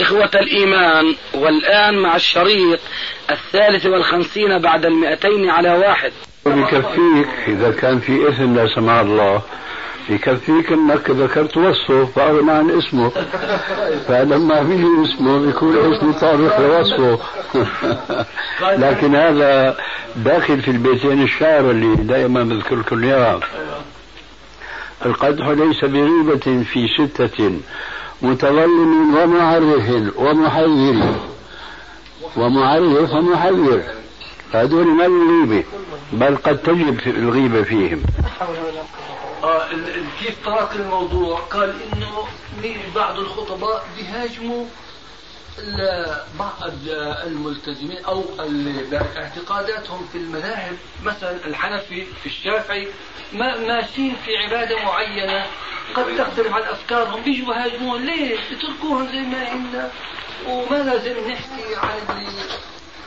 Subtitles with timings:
[0.00, 2.80] إخوة الإيمان والآن مع الشريط
[3.30, 6.12] الثالث والخمسين بعد المئتين على واحد.
[6.46, 9.42] بكفيك إذا كان في إثم لا سمح الله
[10.08, 13.10] بكفيك إنك ذكرت وصفه فأغنى عن اسمه.
[14.08, 17.18] فلما بيجي اسمه بيكون اسمه طابق لوصفه.
[18.82, 19.76] لكن هذا
[20.16, 23.40] داخل في البيتين الشعر اللي دائما بذكر لكم اياها
[25.06, 27.60] القدح ليس بغيبة في ستة.
[28.22, 31.14] متظلم ومعرف ومحذر
[32.36, 33.82] ومعرف ومحذر
[34.52, 35.64] هذول ما الغيبة
[36.12, 38.02] بل قد تجب الغيبة فيهم.
[39.44, 39.68] آه
[40.20, 42.08] كيف طرق الموضوع؟ قال إنه
[42.94, 44.64] بعض الخطباء بيهاجموا
[46.38, 46.72] بعض
[47.26, 48.24] الملتزمين أو
[49.16, 52.88] اعتقاداتهم في المذاهب مثلا الحنفي في الشافعي
[53.32, 55.46] ما ماشيين في عبادة معينة
[55.94, 59.90] قد تختلف عن أفكارهم بيجوا يهاجمون ليه؟ اتركوهم زي ما هن
[60.46, 62.32] وما لازم نحكي عن اللي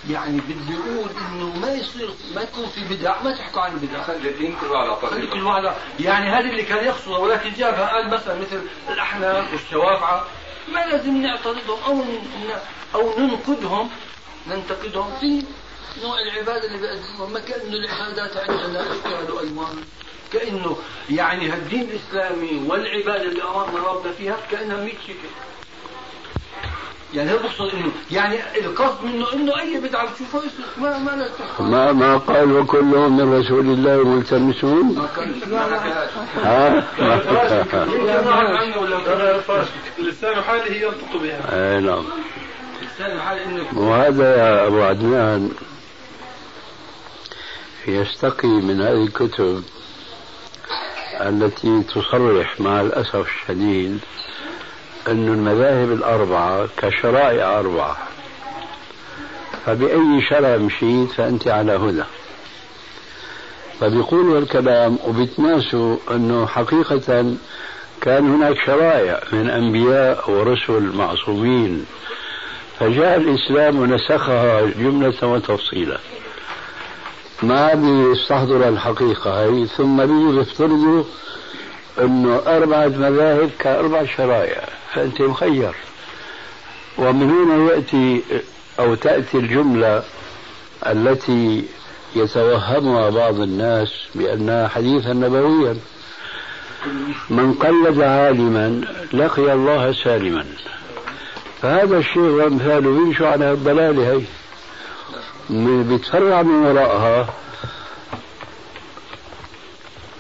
[0.10, 4.04] يعني بدي أقول إنه ما يصير ما يكون في بدع ما تحكوا عن بدع.
[4.04, 8.36] خلي كل واحد على كل واحد يعني هذه اللي كان يقصدها ولكن جابها قال مثلا
[8.40, 10.26] مثل الأحناف والشوافعه
[10.68, 12.04] ما لازم نعترضهم أو
[12.96, 13.90] أو ننقدهم
[14.48, 15.44] ننتقدهم في
[16.04, 19.84] نوع العبادة اللي بيقدموها ما كأنه العبادات عندنا إشكال وألوان.
[20.34, 20.78] كأنه
[21.10, 25.30] يعني الدين الإسلامي والعبادة اللي أمرنا ربنا فيها كأنها 100 شكل.
[27.14, 30.42] يعني هو بقصد انه يعني القصد منه إنه أي بدعه بتشوفها
[30.78, 31.30] ما ما
[31.60, 34.96] لا ما ما قال وكلهم من رسول الله ملتمسون.
[35.48, 35.80] ما
[36.44, 36.84] ها؟
[40.00, 41.76] لسان حاله ينطق بها.
[41.76, 42.06] أي نعم.
[43.76, 45.52] وهذا يا أبو عدنان
[47.88, 49.64] يستقي من هذه الكتب
[51.22, 54.00] التي تصرح مع الأسف الشديد
[55.12, 57.98] أن المذاهب الأربعة كشرائع أربعة.
[59.66, 62.04] فبأي شرع مشيت فأنت على هدى.
[63.80, 67.26] فبيقولوا الكلام وبيتناسوا أنه حقيقة
[68.02, 71.86] كان هناك شرائع من أنبياء ورسل معصومين.
[72.80, 75.98] فجاء الإسلام ونسخها جملة وتفصيلا.
[77.44, 81.04] ما بيستحضر الحقيقة هي ثم بيجوا بيفترضوا
[82.02, 85.76] أنه أربعة مذاهب كأربع شرائع فأنت مخير.
[86.98, 88.22] ومن هنا يأتي
[88.80, 90.04] أو تأتي الجملة
[90.88, 91.66] التي
[92.16, 95.78] يتوهمها بعض الناس بأنها حديثا نبويا.
[97.30, 98.82] من قلد عالما
[99.14, 100.46] لقي الله سالما.
[101.62, 104.22] فهذا الشيء وأمثاله بيمشوا على الضلالة هي
[105.84, 107.34] بيتفرع من وراءها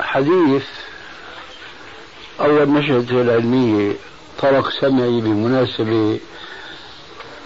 [0.01, 0.65] حديث
[2.41, 3.93] أول نشأته العلمية
[4.41, 6.19] طرق سمعي بمناسبة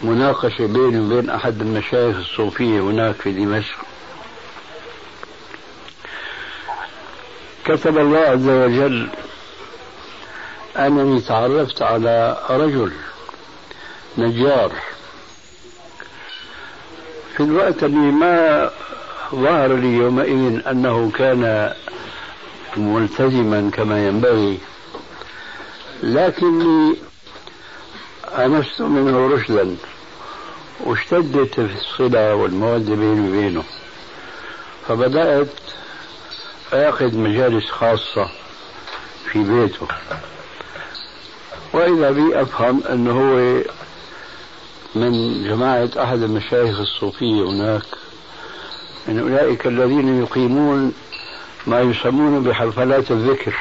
[0.02, 3.76] مناقشة بيني وبين أحد المشايخ الصوفية هناك في دمشق.
[7.66, 9.08] كتب الله عز وجل
[10.78, 12.92] أنني تعرفت على رجل
[14.18, 14.72] نجار.
[17.38, 18.70] في الوقت اللي ما
[19.36, 21.74] ظهر لي يومئذ أنه كان
[22.78, 24.59] ملتزما كما ينبغي
[26.03, 26.96] لكني
[28.38, 29.75] أنست منه رشدا.
[30.80, 33.64] واشتدت في الصلة والمودة بيني وبينه.
[34.88, 35.47] فبدأت
[36.74, 38.30] آخذ مجالس خاصة
[39.31, 39.88] في بيته.
[41.74, 43.64] وإذا بي أفهم أنه هو
[44.96, 47.84] من جماعة أحد المشايخ الصوفية هناك.
[49.08, 50.94] من أولئك الذين يقيمون
[51.67, 53.55] ما يسمون بحفلات الذكر.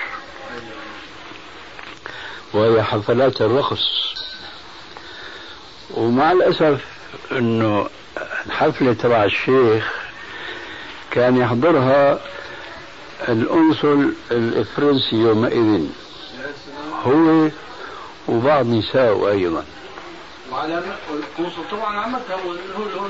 [2.54, 4.14] وهي حفلات الرقص
[5.90, 6.84] ومع الأسف
[7.32, 7.86] أنه
[8.46, 9.92] الحفلة تبع الشيخ
[11.10, 12.20] كان يحضرها
[13.28, 15.86] الأنصل الفرنسي يومئذ.
[17.04, 17.48] هو
[18.28, 19.64] وبعض نساء أيضا.
[20.52, 23.08] وعلى القنصل طبعا عمتها هو هو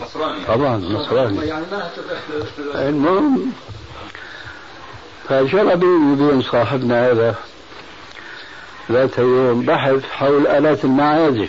[0.00, 0.44] نصراني.
[0.44, 1.64] طبعا نصراني يعني
[2.74, 3.52] المهم
[5.28, 7.34] فجرى بيني وبين صاحبنا هذا
[8.90, 11.48] ذات يوم بحث حول آلات المعازف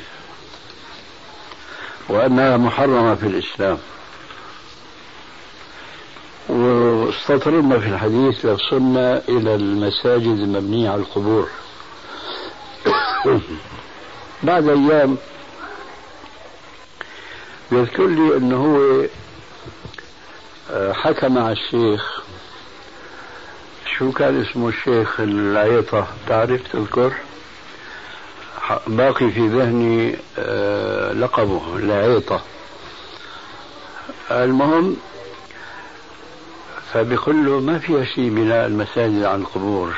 [2.09, 3.77] وأنها محرمة في الإسلام.
[6.49, 11.49] واستطرنا في الحديث لوصلنا إلى المساجد المبنية على القبور.
[14.43, 15.17] بعد أيام
[17.71, 19.05] يذكر لي أنه هو
[20.71, 22.23] آه، حكى مع الشيخ
[23.99, 27.13] شو كان اسمه الشيخ العيطة؟ تعرف تذكر؟
[28.87, 32.41] باقي في ذهني آه، لقبه العيطة.
[34.31, 34.97] المهم
[36.93, 39.93] فبيقول له ما فيها شيء بناء المساجد عن القبور.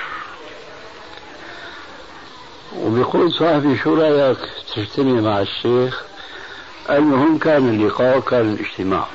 [2.78, 4.38] وبيقول صاحبي شو رأيك
[4.76, 6.04] تجتمع مع الشيخ؟
[6.90, 9.08] المهم كان اللقاء وكان الاجتماع.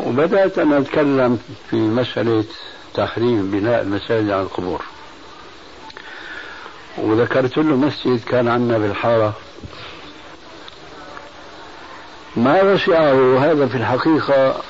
[0.00, 1.38] وبدأت أنا أتكلم
[1.70, 2.44] في مسألة
[2.94, 4.82] تحريم بناء المساجد على القبور.
[6.98, 9.32] وذكرت له مسجد كان عندنا بالحارة
[12.36, 14.62] ما وسعه هذا في الحقيقة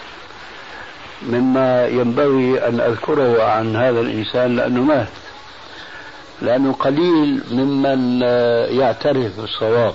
[1.22, 5.08] مما ينبغي أن أذكره عن هذا الإنسان لأنه مات.
[6.42, 8.22] لأنه قليل ممن
[8.78, 9.94] يعترف بالصواب.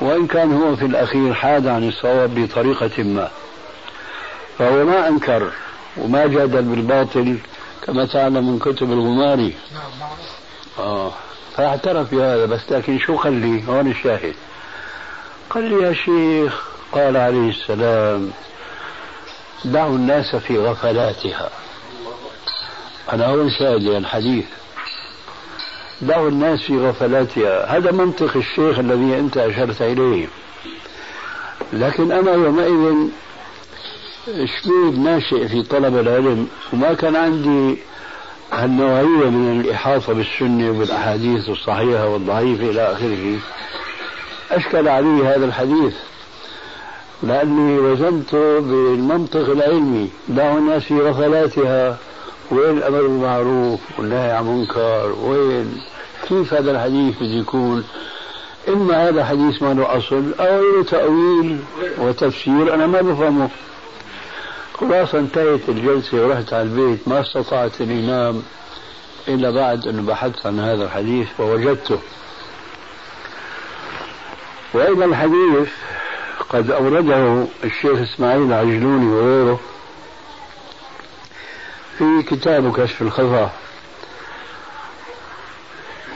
[0.00, 3.30] وإن كان هو في الأخير حاد عن الصواب بطريقة ما.
[4.58, 5.50] فهو ما أنكر
[5.98, 7.38] وما جادل بالباطل
[7.82, 9.54] كما تعلم من كتب الغماري.
[10.78, 11.12] آه
[11.56, 14.34] فاعترف بهذا بس لكن شو قال لي هون الشاهد.
[15.50, 18.30] قال لي يا شيخ قال عليه السلام
[19.64, 21.50] دعوا الناس في غفلاتها.
[23.12, 24.46] أنا هون شاهد الحديث.
[26.02, 27.76] دعوا الناس في غفلاتها.
[27.76, 30.26] هذا منطق الشيخ الذي أنت أشرت إليه.
[31.72, 33.08] لكن أنا يومئذ
[34.26, 37.78] شبيب ناشئ في طلب العلم وما كان عندي
[38.52, 43.38] هالنوعية من الإحاطة بالسنة والأحاديث الصحيحة والضعيفة إلى آخره.
[44.50, 45.94] أشكل علي هذا الحديث
[47.22, 51.98] لأني وزنت بالمنطق العلمي دعوا الناس في غفلاتها
[52.50, 55.80] وين الأمر بالمعروف والنهي عن المنكر وين
[56.28, 57.84] كيف هذا الحديث بده يكون؟
[58.68, 61.58] إما هذا حديث ما له أصل أو له تأويل
[61.98, 63.48] وتفسير أنا ما بفهمه.
[64.80, 68.42] خلاصة انتهت الجلسة ورحت على البيت ما استطعت أن أنام
[69.28, 71.98] إلا بعد أن بحثت عن هذا الحديث ووجدته
[74.74, 75.68] وأيضا الحديث
[76.48, 79.60] قد أورده الشيخ إسماعيل العجلوني وغيره
[81.98, 83.50] في كتاب كشف الخفا.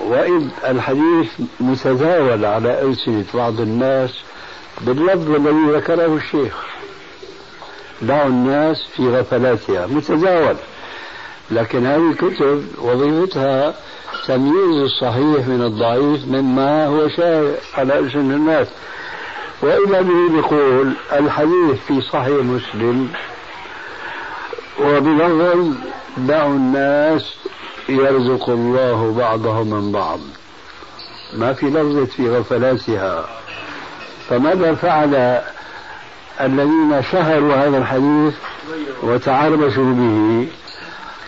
[0.00, 1.30] وإذ الحديث
[1.60, 4.10] متداول على ألسنة بعض الناس
[4.80, 6.69] باللفظ الذي ذكره الشيخ.
[8.02, 10.56] دعوا الناس في غفلاتها متداول
[11.50, 13.74] لكن هذه الكتب وظيفتها
[14.26, 18.66] تمييز الصحيح من الضعيف مما هو شائع على ألسن الناس.
[19.62, 23.08] وإذا به يقول الحديث في صحيح مسلم
[24.80, 25.74] وبلفظ
[26.16, 27.34] دعوا الناس
[27.88, 30.20] يرزق الله بعضهم من بعض.
[31.32, 33.24] ما في لفظة في غفلاتها.
[34.28, 35.40] فماذا فعل
[36.46, 38.34] الذين شهروا هذا الحديث
[39.02, 40.48] وتعربشوا به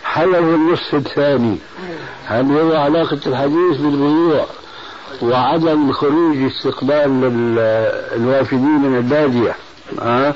[0.03, 1.57] حلوا النصف الثاني؟
[2.25, 4.45] هل هو علاقة الحديث بالبيوع
[5.21, 7.21] وعدم خروج استقبال
[8.15, 9.55] الوافدين من البادية؟
[10.01, 10.33] أه؟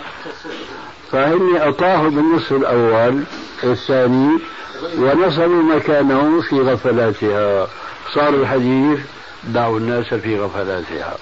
[1.12, 3.24] فهم أطاحوا بالنصف الأول
[3.64, 4.40] الثاني
[4.98, 7.68] ونصبوا مكانه في غفلاتها.
[8.14, 9.00] صار الحديث
[9.44, 11.16] دعوا الناس في غفلاتها.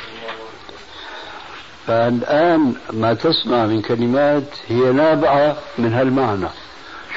[1.88, 6.48] فالآن ما تسمع من كلمات هي نابعة من هالمعنى.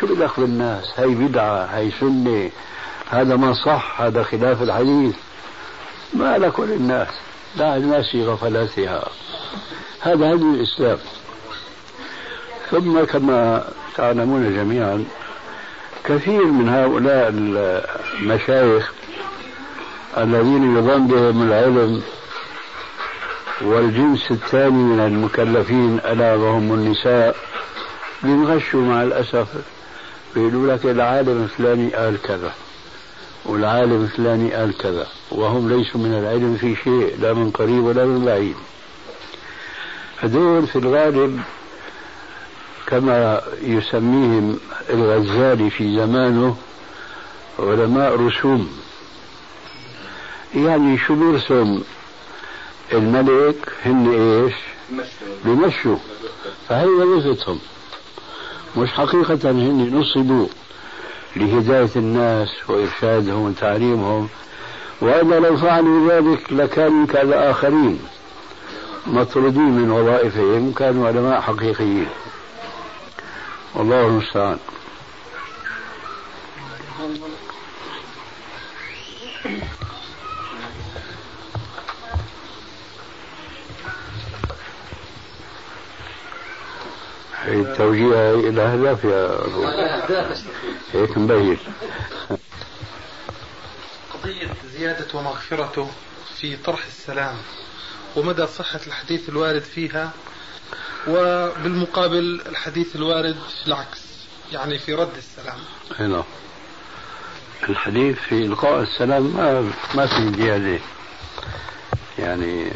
[0.01, 2.51] شو بدخل الناس؟ هي بدعة هي سنة.
[3.11, 5.15] هذا ما صح هذا خلاف الحديث.
[6.15, 7.09] ما لك وللناس
[7.59, 9.09] دع الناس في غفلاتها.
[10.01, 10.99] هذا هدي الإسلام.
[12.71, 13.65] ثم كما
[13.97, 15.05] تعلمون جميعا
[16.05, 17.29] كثير من هؤلاء
[18.21, 18.93] المشايخ
[20.19, 22.03] الذين يظن بهم العلم
[23.63, 27.37] والجنس الثاني من المكلفين ألا وهم النساء
[28.23, 29.49] بينغشوا مع الأسف
[30.35, 32.53] بيقولوا لك العالم الفلاني قال كذا
[33.45, 38.25] والعالم الفلاني قال كذا وهم ليسوا من العلم في شيء لا من قريب ولا من
[38.25, 38.57] بعيد.
[40.21, 41.41] هذول في الغالب
[42.87, 44.59] كما يسميهم
[44.91, 46.57] الغزالي في زمانه
[47.59, 48.69] علماء رسوم.
[50.55, 51.83] يعني شو بيرسم
[52.93, 54.55] الملك هن إيش؟
[55.45, 55.97] بمشوا.
[56.69, 57.59] فهي وظيفتهم
[58.77, 60.47] مش حقيقة هن نصبوا
[61.37, 64.29] لهداية الناس وإرشادهم وتعليمهم
[65.01, 67.99] وإلا لو فعلوا ذلك لكانوا كالآخرين
[69.07, 72.07] مطرودين من وظائفهم كانوا علماء حقيقيين.
[73.75, 74.59] والله المستعان.
[87.49, 89.67] هي التوجيه إلى أهداف يا أبو.
[90.93, 91.59] هيك مبين
[94.15, 95.91] قضية زيادة ومغفرته
[96.37, 97.35] في طرح السلام
[98.17, 100.11] ومدى صحة الحديث الوارد فيها
[101.09, 104.01] وبالمقابل الحديث الوارد في العكس
[104.53, 105.59] يعني في رد السلام.
[105.99, 106.25] هنا
[107.69, 110.79] الحديث في إلقاء السلام ما ما في زيادة.
[112.19, 112.71] يعني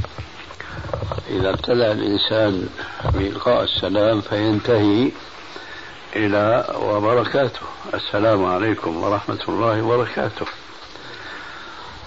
[1.31, 2.69] إذا ابتدأ الإنسان
[3.15, 5.11] بإلقاء السلام فينتهي
[6.17, 7.61] إلى وبركاته.
[7.95, 10.47] السلام عليكم ورحمة الله وبركاته.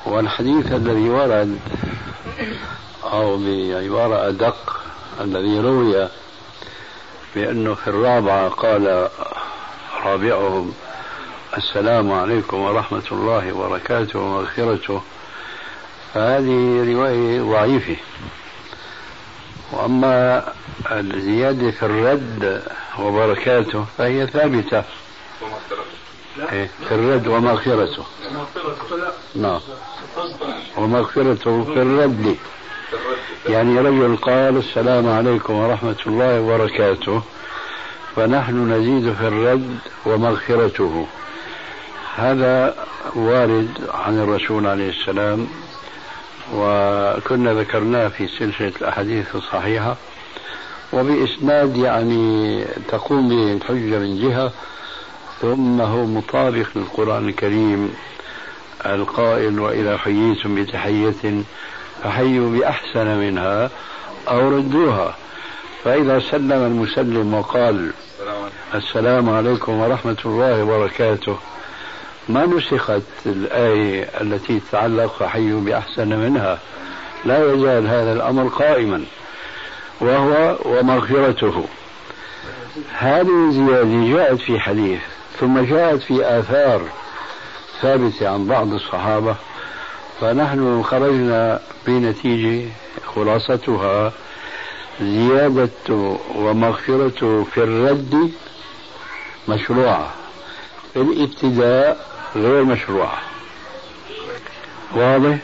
[0.06, 1.60] والحديث الذي ورد
[3.04, 4.82] أو بعبارة أدق
[5.22, 6.10] الذي روي
[7.36, 9.10] بأنه في الرابعة قال
[10.06, 10.74] رابعهم
[11.58, 15.02] السلام عليكم ورحمة الله وبركاته ومغفرته.
[16.14, 17.96] فهذه رواية ضعيفة.
[19.72, 20.44] وأما
[20.92, 22.64] الزيادة في الرد
[23.00, 24.84] وبركاته فهي ثابتة.
[26.52, 28.04] إيه في الرد ومغفرته.
[29.36, 29.60] نعم.
[30.78, 32.36] ومغفرته في الرد.
[33.50, 37.22] يعني رجل قال السلام عليكم ورحمة الله وبركاته.
[38.16, 41.08] فنحن نزيد في الرد ومغفرته.
[42.16, 42.76] هذا
[43.16, 45.48] وارد عن الرسول عليه السلام.
[46.54, 49.96] وكنا ذكرناه في سلسلة الأحاديث الصحيحة
[50.94, 54.52] وبإسناد يعني تقوم به الحجة من جهة
[55.42, 57.94] ثم هو مطابق للقرآن الكريم
[58.86, 61.44] القائل وإذا حييتم بتحية
[62.04, 63.70] فحيوا بأحسن منها
[64.28, 65.16] أو ردوها.
[65.84, 67.92] فإذا سلم المسلم وقال
[68.76, 71.38] السلام عليكم ورحمة الله وبركاته.
[72.30, 76.60] ما نسخت الآية التي تتعلق فحيوا بأحسن منها.
[77.26, 79.04] لا يزال هذا الأمر قائما
[80.02, 81.66] وهو ومغفرته.
[82.98, 85.00] هذه الزيادة جاءت في حديث
[85.40, 86.82] ثم جاءت في آثار
[87.82, 89.36] ثابتة عن بعض الصحابة.
[90.22, 92.70] فنحن خرجنا بنتيجة
[93.16, 94.12] خلاصتها
[95.02, 98.32] زيادة ومغفرة في الرد
[99.48, 100.14] مشروعة.
[100.94, 103.22] في الابتداء غير مشروعة
[104.92, 105.38] واضح؟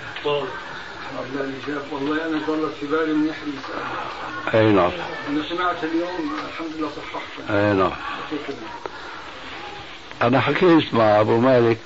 [1.92, 3.54] والله أنا ضلت في بالي من يحيى
[4.54, 4.92] أي نعم.
[5.30, 7.92] أنا سمعت اليوم الحمد لله صححت أي نعم.
[10.22, 11.78] أنا حكيت مع أبو مالك.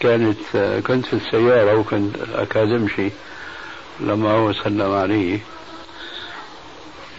[0.00, 3.10] كانت كنت في السيارة وكنت أكاديمشي
[4.00, 5.40] لما هو سلم علي.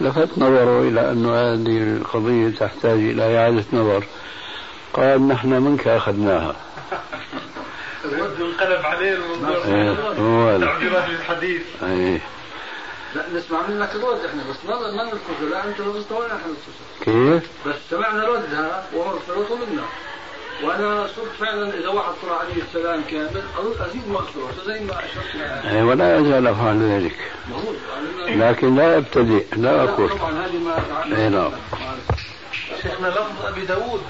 [0.00, 4.04] لفت نظره إلى أن هذه القضية تحتاج إلى إعادة نظر.
[4.92, 6.56] قال نحن منك أخذناها.
[8.04, 11.62] الرد انقلب عليه الموضوع إيه، تعبيرات الحديث.
[11.82, 12.20] إيه.
[13.14, 16.52] لا نسمع منك الرد إحنا بس ما ما نذكر لا انت لبست ولا إحنا.
[17.00, 19.82] كيف؟ بس سمعنا ردها ومغفرته منا.
[20.64, 23.42] وأنا صرت فعلا إذا واحد طلع عليه السلام كامل
[23.80, 27.16] أزيد مغفرته زي ما أشرت إيه ولا ازال افعل ذلك.
[28.28, 30.08] لكن لا أبتدئ لا أقول.
[30.10, 31.50] طبعا هذه ما إيه نعم
[32.82, 34.02] شيخنا لفظ أبي داود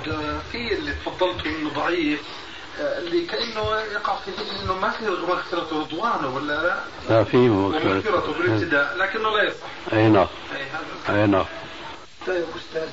[0.53, 2.21] في اللي تفضلته انه ضعيف
[2.79, 7.95] اللي كأنه يقع في ذهن إنه ما في مغفرته رضوانه ولا لا؟ لا في مغفرته
[7.95, 9.67] مغفرته بالابتداء لكنه لا يصح.
[9.93, 10.27] أي نعم.
[11.09, 11.45] أي نعم.
[12.27, 12.89] طيب أستاذ.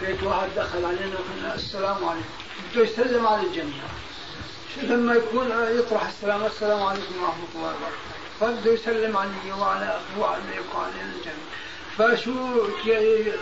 [0.00, 2.28] كيف واحد دخل علينا وقلنا السلام عليكم.
[2.72, 3.84] بده يسلم على الجميع.
[4.82, 5.46] لما يكون
[5.78, 8.14] يطرح السلام؟ السلام عليكم ورحمة الله وبركاته.
[8.40, 11.44] فبده يسلم علي وعلى أخي وعليك وعلى الجميع.
[11.98, 12.66] فشو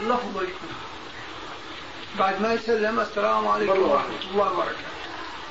[0.02, 0.73] لفظه يكون؟
[2.19, 4.76] بعد ما يسلم السلام عليكم ورحمة الله وبركاته.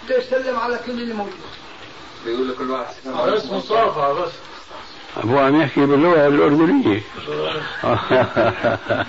[0.06, 1.34] بده يسلم على كل اللي موجود.
[2.26, 2.94] بيقول لكل واحد
[3.28, 4.32] بس مصافحه بس.
[5.18, 7.02] أبو عم يحكي باللغة الأردنية.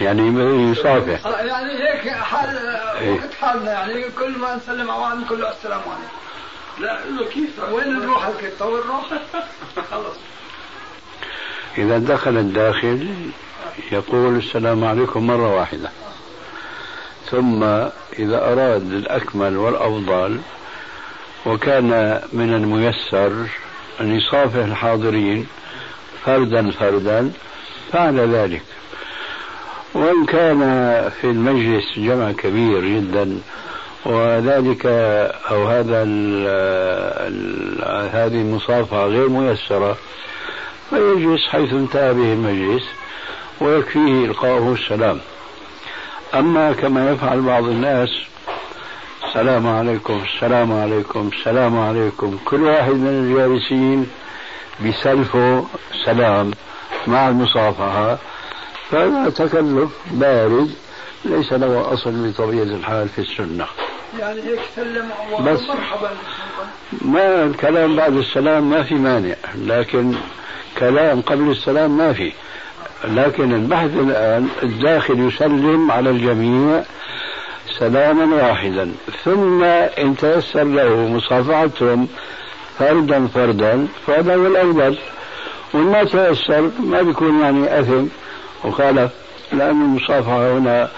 [0.00, 0.22] يعني
[0.70, 2.56] يصافح يعني هيك حال
[2.98, 3.14] إيه.
[3.14, 6.16] وقت حالنا يعني كل ما نسلم على بعض نقول له السلام عليكم.
[6.78, 9.06] لا له كيف؟ وين نروح الكتة وين نروح؟
[9.90, 10.16] خلص.
[11.78, 13.08] إذا دخل الداخل
[13.92, 15.90] يقول السلام عليكم مرة واحدة.
[17.30, 17.62] ثم
[18.18, 20.40] إذا أراد الأكمل والأفضل
[21.46, 23.32] وكان من الميسر
[24.00, 25.46] أن يصافح الحاضرين
[26.24, 27.32] فردا فردا
[27.92, 28.62] فعل ذلك.
[29.94, 30.60] وإن كان
[31.20, 33.38] في المجلس جمع كبير جدا
[34.06, 34.86] وذلك
[35.50, 36.02] أو هذا
[38.12, 39.96] هذه المصافحة غير ميسرة
[40.90, 42.84] فيجلس حيث انتهى به المجلس
[43.60, 45.20] ويكفيه إلقاؤه السلام.
[46.34, 48.08] أما كما يفعل بعض الناس
[49.28, 52.38] السلام عليكم السلام عليكم السلام عليكم.
[52.44, 54.06] كل واحد من الجالسين
[54.80, 55.66] بسلفه
[56.04, 56.50] سلام
[57.06, 58.18] مع المصافحة.
[58.90, 60.70] فهذا تكلف بارد
[61.24, 63.66] ليس له أصل بطبيعة الحال في السنة.
[64.18, 66.10] يعني هيك سلم بس مرحبا.
[67.02, 70.14] ما الكلام بعد السلام ما في مانع لكن
[70.78, 72.32] كلام قبل السلام ما في.
[73.04, 76.82] لكن البحث الآن الداخل يسلم على الجميع
[77.78, 78.92] سلاما واحدا.
[79.24, 82.08] ثم إن تيسر له مصافحتهم
[82.78, 84.98] فردا فردا فهذا هو الأفضل
[85.74, 88.06] وإن ما تيسر ما بيكون يعني أثم.
[88.64, 89.10] وخالف
[89.52, 90.88] لأن المصافحة هنا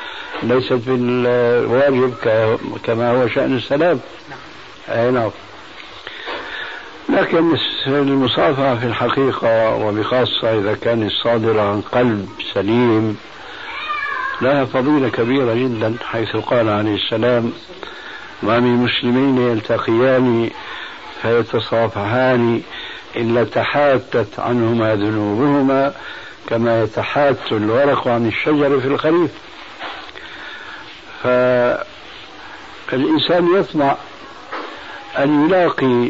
[0.42, 2.14] ليست بالواجب
[2.82, 4.00] كما هو شأن السلام.
[4.88, 5.30] أي نعم.
[7.08, 13.16] لكن المصافحة في الحقيقة وبخاصة إذا كانت صادرة عن قلب سليم
[14.42, 17.52] لها فضيلة كبيرة جدا حيث قال عليه السلام
[18.42, 20.50] ما من مسلمين يلتقيان
[21.22, 22.62] فيتصافحان
[23.16, 25.92] إلا تحاتت عنهما ذنوبهما
[26.46, 29.30] كما يتحات الورق عن الشجر في الخريف.
[32.88, 33.96] فالإنسان يطمع
[35.18, 36.08] أن يلاقي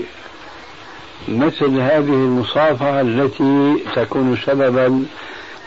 [1.28, 5.04] مثل هذه المصافحة التي تكون سببا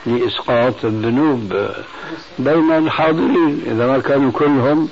[0.05, 1.53] لإسقاط الذنوب
[2.39, 3.61] بين الحاضرين.
[3.65, 4.89] إذا ما كانوا كلهم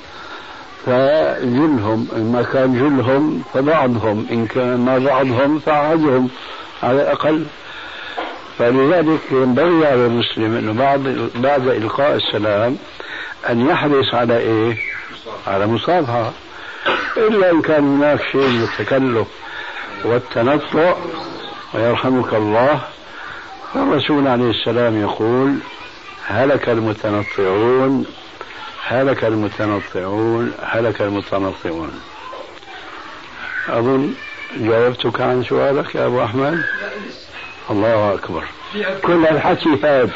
[0.85, 6.29] فجلهم إن ما كان جلهم فبعضهم إن كان ما بعضهم فأحدهم
[6.83, 7.45] على الأقل.
[8.57, 12.77] فلذلك ينبغي على المسلم أنه بعد بعد إلقاء السلام
[13.49, 14.77] أن يحرص على إيه؟
[15.47, 16.31] على مصافحة.
[17.17, 19.27] إلا إن كان هناك شيء من التكلف
[20.05, 20.95] والتنطع
[21.73, 22.81] ويرحمك الله.
[23.73, 25.55] فالرسول عليه السلام يقول
[26.27, 28.05] هلك المتنطعون
[28.87, 32.01] هلك المتنطعون هلك المتنطعون.
[33.69, 34.13] أظن
[34.57, 36.63] جاوبتك عن سؤالك يا أبو أحمد.
[37.69, 38.43] الله أكبر.
[39.03, 40.09] كل الحكي هذا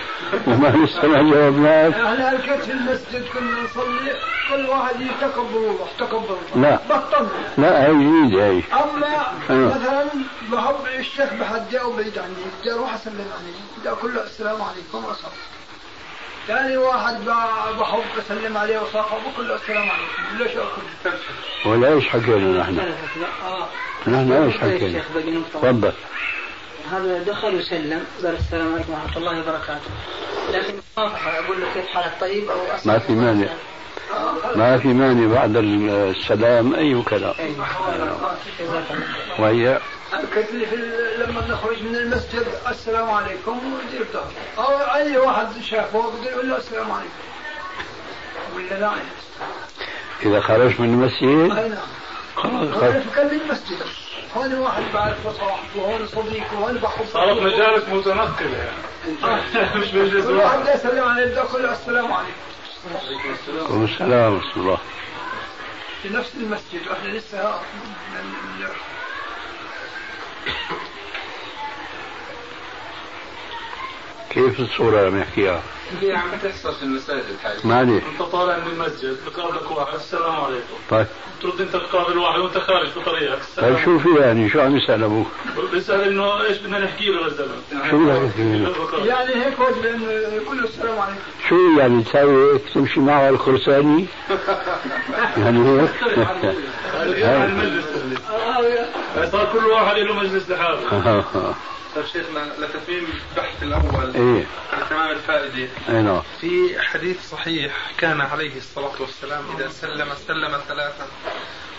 [0.48, 4.33] وما لسه ما جاوبناك الكت في المسجد كنا نصلي.
[4.50, 6.70] كل واحد يتقبل الله تقبل الله.
[6.70, 6.80] لا.
[6.98, 9.78] بطلنا لا هي جديدة هي اما أيوة.
[9.78, 10.06] مثلا
[10.52, 12.34] بحب الشيخ بحد أو بعيد عني.
[12.62, 15.32] بدي أروح أسلم عليه بدي أقول له السلام عليكم واصلي
[16.48, 20.38] ثاني واحد ب- بحب أسلم عليه وصاحبه بقول له السلام عليكم.
[20.44, 21.14] ليش أقول.
[21.66, 22.80] ولا إيش حكينا نحن؟
[23.46, 23.68] آه.
[24.08, 25.94] نحن إيش الشيخ حكينا؟ تفضل.
[26.92, 28.06] هذا دخل وسلم.
[28.24, 29.90] قال السلام عليكم ورحمة الله وبركاته.
[30.54, 33.48] لكن أقول له كيف حالك طيب أو أسلم ما في مانع.
[34.56, 37.66] ما في مانع بعد السلام أي كلام أيوة.
[38.60, 39.42] جزاك الله.
[39.42, 39.80] وهي
[40.14, 44.06] الكتل في ال- لما نخرج من المسجد السلام عليكم ودير
[44.58, 47.10] أو أي واحد شافه بده يقول له السلام عليكم.
[48.56, 48.92] ولا لا؟
[50.26, 51.78] إذا خرج من المسجد؟ أي نعم.
[52.36, 52.94] خلاص.
[53.04, 53.78] في قلب المسجد
[54.38, 59.76] هون واحد بعرف صاحبه وهون صديق وهون بحب صارت مجالس متنقلة يعني.
[59.82, 62.30] مش مجلس واحد واحد يسلم عليه بدي
[62.92, 64.78] له السلام ورحمة الله
[66.04, 67.60] في نفس المسجد وإحنا لسه
[74.30, 75.62] كيف الصورة اللي بنحكيها؟
[76.02, 77.24] هي عم تحصل في المساجد
[77.64, 80.74] مالي أنت طالع من المسجد بقابلك واحد السلام عليكم.
[80.90, 81.08] طيب.
[81.42, 84.78] ترد أنت تقابل واحد وأنت خارج في طريقك السلام طيب شو في يعني؟ شو عم
[84.78, 85.28] يسأل أبوك؟
[85.72, 87.56] بيسأل إنه إيش بدنا نحكي له للزلمه
[87.90, 91.20] شو بدك تحكي له؟ يعني هيك وجه انه يقول له السلام عليكم.
[91.50, 94.06] شو يعني تساوي هيك؟ تمشي معه على الخرساني؟
[95.38, 95.90] يعني هيك؟
[97.24, 97.86] عن المجلس.
[99.32, 101.24] صار كل واحد له مجلس لحاله.
[101.96, 104.46] طيب شيخنا لتتميم البحث الأول إيه.
[104.82, 105.70] لتمام الفائدة.
[105.90, 106.22] أي نعم.
[106.42, 111.08] في حديث صحيح كان عليه الصلاة والسلام إذا سلم سلم ثلاثا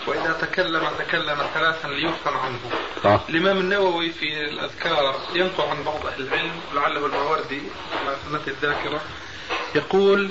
[0.07, 2.59] وإذا تكلم تكلم ثلاثا ليفهم عنه.
[3.03, 3.21] صح.
[3.29, 7.61] الإمام النووي في الأذكار ينقل عن بعض أهل العلم لعله الماوردي
[8.01, 9.01] على سنة الذاكرة
[9.75, 10.29] يقول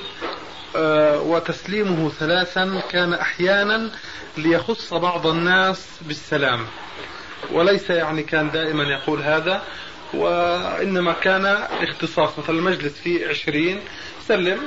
[0.76, 3.90] آه، وتسليمه ثلاثا كان أحيانا
[4.36, 6.66] ليخص بعض الناس بالسلام.
[7.52, 9.62] وليس يعني كان دائما يقول هذا
[10.14, 11.46] وإنما كان
[11.82, 12.38] اختصاص.
[12.38, 13.80] مثلا المجلس فيه عشرين
[14.28, 14.58] سلم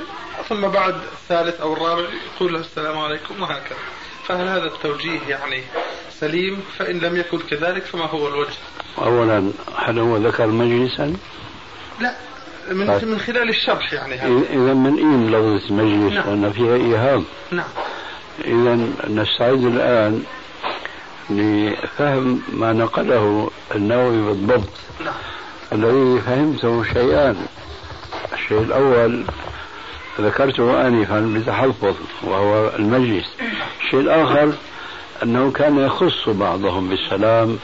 [0.48, 3.78] ثم بعد الثالث أو الرابع يقول له السلام عليكم وهكذا.
[4.26, 5.62] فهل هذا التوجيه يعني
[6.10, 8.58] سليم؟ فإن لم يكن كذلك فما هو الوجه؟
[8.98, 11.16] اولا هل هو ذكر مجلسا؟
[12.00, 12.14] لا
[12.70, 13.08] من, طيب.
[13.08, 14.42] من خلال الشرح يعني هذا.
[14.50, 16.26] اذا من أين لفظة مجلس نعم.
[16.26, 17.24] لأن فيها إيهام.
[17.50, 17.68] نعم.
[18.44, 20.24] إذا نستعد الآن
[21.30, 24.68] لفهم ما نقله النووي بالضبط.
[25.04, 25.14] نعم.
[25.72, 27.46] الذي فهمته شيئان.
[28.32, 29.24] الشيء الأول
[30.20, 33.26] ذكرته آنفا بتحفظ وهو المجلس.
[33.84, 34.52] الشيء الآخر
[35.22, 37.58] أنه كان يخص بعضهم بالسلام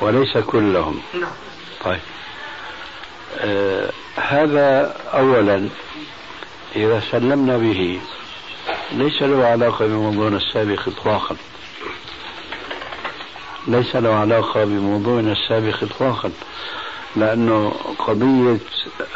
[0.00, 1.00] وليس كلهم.
[1.14, 1.30] نعم.
[1.84, 2.00] طيب.
[3.40, 5.68] آه هذا أولا
[6.76, 8.00] إذا سلمنا به.
[8.92, 11.36] ليس له علاقة بموضوعنا السابق إطلاقا.
[13.68, 16.30] ليس له علاقة بموضوعنا السابق إطلاقا
[17.16, 18.58] لأنه قضية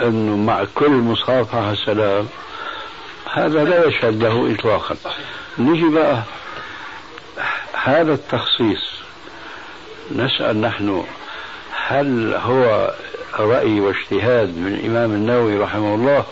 [0.00, 2.26] أنه مع كل مصافحة سلام
[3.32, 4.96] هذا لا يشهد له إطلاقا.
[5.58, 6.22] نجي بقى
[7.84, 8.92] هذا التخصيص
[10.16, 11.04] نسأل نحن
[11.86, 12.94] هل هو
[13.38, 16.24] رأي واجتهاد من الإمام النووي رحمه الله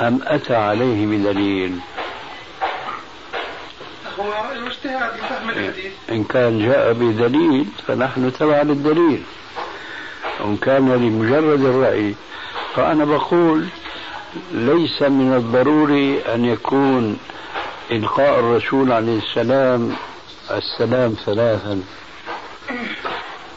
[0.00, 1.78] أم أتى عليه بدليل؟
[4.20, 5.10] هو الاجتهاد
[5.48, 5.92] الحديث.
[6.10, 9.22] إن كان جاء بدليل فنحن تبع للدليل.
[10.40, 12.14] وإن كان لمجرد الرأي.
[12.74, 13.66] فأنا بقول
[14.52, 17.18] ليس من الضروري أن يكون
[17.90, 19.96] إلقاء الرسول عليه السلام
[20.50, 21.82] السلام ثلاثا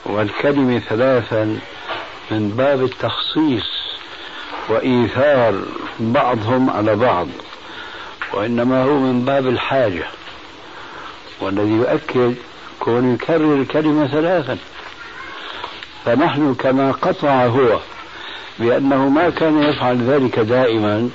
[0.06, 1.60] والكلمة ثلاثا
[2.32, 3.70] من باب التخصيص
[4.70, 5.62] وإيثار
[6.00, 7.28] بعضهم على بعض
[8.34, 10.06] وإنما هو من باب الحاجة.
[11.42, 12.36] والذي يؤكد
[12.80, 14.58] كون يكرر الكلمة ثلاثا.
[16.06, 17.80] فنحن كما قطع هو
[18.60, 21.10] بأنه ما كان يفعل ذلك دائما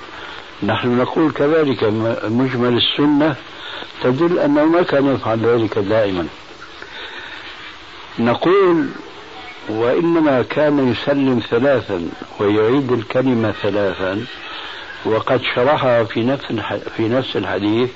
[0.62, 1.84] نحن نقول كذلك
[2.24, 3.34] مجمل السنة
[4.02, 6.26] تدل أنه ما كان يفعل ذلك دائما.
[8.18, 8.86] نقول
[9.68, 12.08] وإنما كان يسلم ثلاثا
[12.38, 14.24] ويعيد الكلمة ثلاثا
[15.04, 16.44] وقد شرحها في نفس
[16.96, 17.90] في نفس الحديث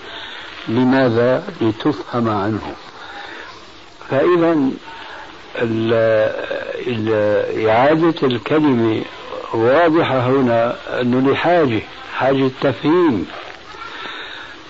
[0.69, 2.75] لماذا؟ لتفهم عنه
[4.11, 4.71] فإذا
[7.69, 9.03] إعادة الكلمة
[9.55, 11.81] واضحة هنا أنه لحاجة
[12.15, 13.27] حاجة تفهيم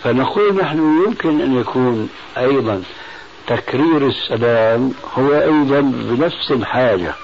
[0.05, 2.83] فنقول نحن يمكن أن يكون أيضا
[3.47, 7.15] تكرير السلام هو أيضا بنفس الحاجة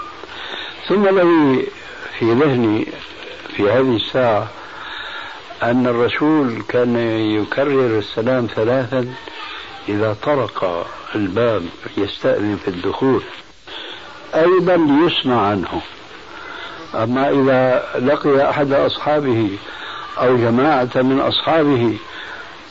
[0.89, 1.67] ثم الذي
[2.19, 2.87] في ذهني
[3.57, 4.49] في هذه الساعة
[5.63, 6.97] أن الرسول كان
[7.41, 9.15] يكرر السلام ثلاثا
[9.89, 11.63] إذا طرق الباب
[11.97, 13.23] يستأذن في الدخول.
[14.35, 15.81] أيضا ليسمع عنه.
[16.95, 19.51] أما إذا لقي أحد أصحابه
[20.19, 21.99] أو جماعة من أصحابه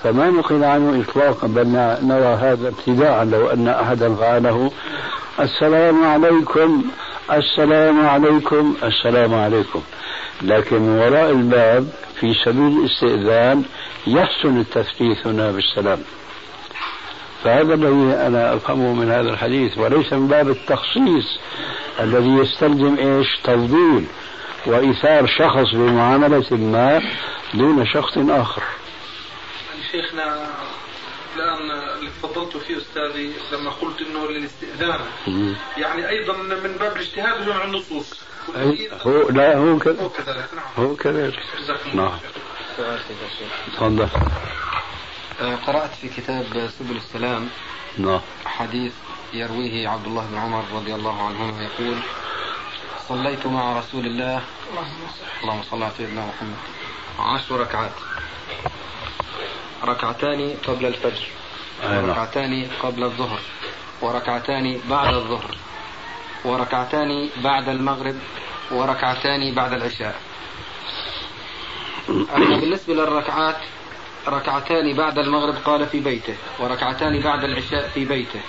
[0.03, 1.67] فما نقل عنه إطلاقا بل
[2.03, 4.71] نرى هذا ابتداء لو أن أحدا قاله
[5.39, 6.83] السلام عليكم
[7.31, 9.81] السلام عليكم السلام عليكم.
[10.41, 13.63] لكن من وراء الباب في سبيل الاستئذان
[14.07, 16.03] يحسن التثليث هنا بالسلام.
[17.43, 21.39] فهذا الذي أنا أفهمه من هذا الحديث وليس من باب التخصيص
[21.99, 24.05] الذي يستلزم إيش؟ تفضيل
[24.65, 27.01] وإيثار شخص بمعاملة ما
[27.53, 28.63] دون شخص آخر.
[29.91, 30.47] شيخنا
[31.35, 34.99] الآن اللي تفضلت فيه أستاذي لما قلت إنه للاستئذان.
[35.77, 38.19] يعني أيضا من باب الاجتهاد جمع النصوص.
[39.01, 40.11] هو لا هو كذلك
[40.77, 41.39] هو كذلك
[41.93, 42.19] نعم.
[42.77, 42.97] نعم.
[43.73, 44.09] تفضل.
[45.41, 47.49] آه، قرأت في كتاب سبل السلام
[47.97, 48.21] نعم.
[48.45, 48.93] حديث
[49.33, 51.97] يرويه عبد الله بن عمر رضي الله عنهما يقول
[53.09, 54.41] صليت مع رسول الله.
[55.43, 56.57] اللهم صل على سيدنا محمد.
[57.19, 57.91] عشر ركعات.
[59.83, 61.27] ركعتان قبل الفجر.
[61.83, 63.39] وركعتان قبل الظهر.
[64.01, 65.57] وركعتان بعد الظهر.
[66.45, 68.15] وركعتان بعد المغرب
[68.71, 70.15] وركعتان بعد العشاء.
[72.09, 73.57] أما بالنسبة للركعات
[74.27, 78.41] ركعتان بعد المغرب قال في بيته وركعتان بعد العشاء في بيته.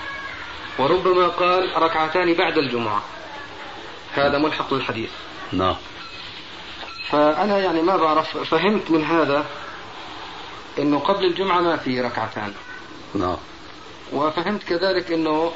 [0.78, 3.02] وربما قال ركعتان بعد الجمعة.
[4.14, 5.10] هذا ملحق للحديث.
[5.52, 5.76] نعم.
[7.08, 9.44] فأنا يعني ما بعرف فهمت من هذا
[10.78, 12.52] إنه قبل الجمعة ما في ركعتان.
[13.14, 13.36] نعم.
[14.12, 15.52] وفهمت كذلك إنه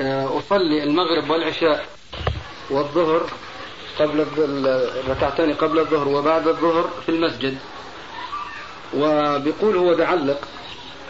[0.00, 1.86] آه، أصلي المغرب والعشاء
[2.70, 3.30] والظهر
[3.98, 4.26] قبل
[5.06, 7.58] الركعتين قبل الظهر وبعد الظهر في المسجد.
[8.94, 10.48] وبيقول هو بعلق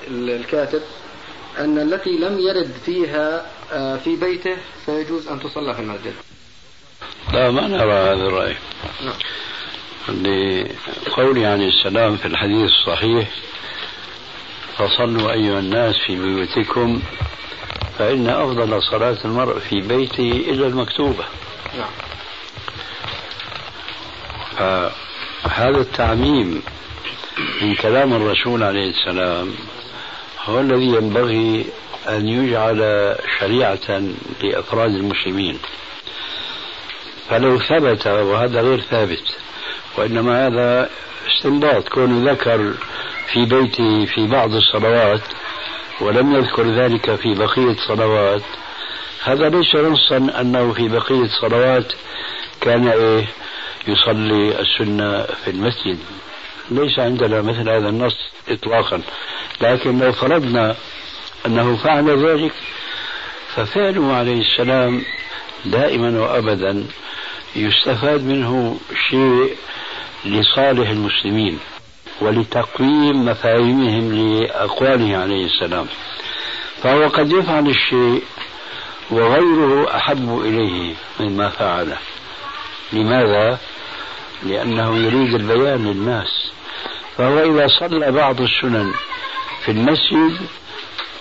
[0.08, 0.82] الكاتب
[1.58, 6.14] أن التي لم يرد فيها آه، في بيته فيجوز أن تصلى في المسجد.
[7.32, 8.56] لا ما نرى هذا الرأي.
[9.04, 9.14] نعم.
[11.06, 13.28] لقول عن السلام في الحديث الصحيح.
[14.78, 17.02] فصلوا أيها الناس في بيوتكم
[17.98, 21.24] فإن أفضل صلاة المرء في بيته إلا المكتوبة.
[21.78, 21.90] نعم.
[25.44, 26.62] فهذا التعميم
[27.62, 29.54] من كلام الرسول عليه السلام
[30.44, 31.66] هو الذي ينبغي
[32.08, 34.02] أن يجعل شريعة
[34.42, 35.58] لأفراد المسلمين.
[37.28, 39.36] فلو ثبت وهذا غير ثابت
[39.98, 40.90] وإنما هذا
[41.26, 42.74] استنباط كون ذكر
[43.32, 45.20] في بيته في بعض الصلوات
[46.00, 48.42] ولم يذكر ذلك في بقية الصلوات.
[49.24, 51.92] هذا ليس نصا أنه في بقية الصلوات
[52.60, 53.26] كان إيه
[53.88, 55.98] يصلي السنة في المسجد.
[56.70, 58.16] ليس عندنا مثل هذا النص
[58.48, 59.02] إطلاقا.
[59.60, 60.76] لكن لو فرضنا
[61.46, 62.52] أنه فعل ذلك
[63.54, 65.02] ففعله عليه السلام
[65.64, 66.86] دائما وأبدا
[67.56, 68.78] يستفاد منه
[69.10, 69.56] شيء
[70.24, 71.58] لصالح المسلمين.
[72.20, 75.86] ولتقويم مفاهيمهم لأقواله عليه السلام.
[76.82, 78.22] فهو قد يفعل الشيء
[79.10, 81.98] وغيره أحب إليه مما فعله.
[82.92, 83.58] لماذا؟
[84.42, 86.52] لأنه يريد البيان للناس.
[87.16, 88.92] فهو إذا صلى بعض السنن
[89.64, 90.40] في المسجد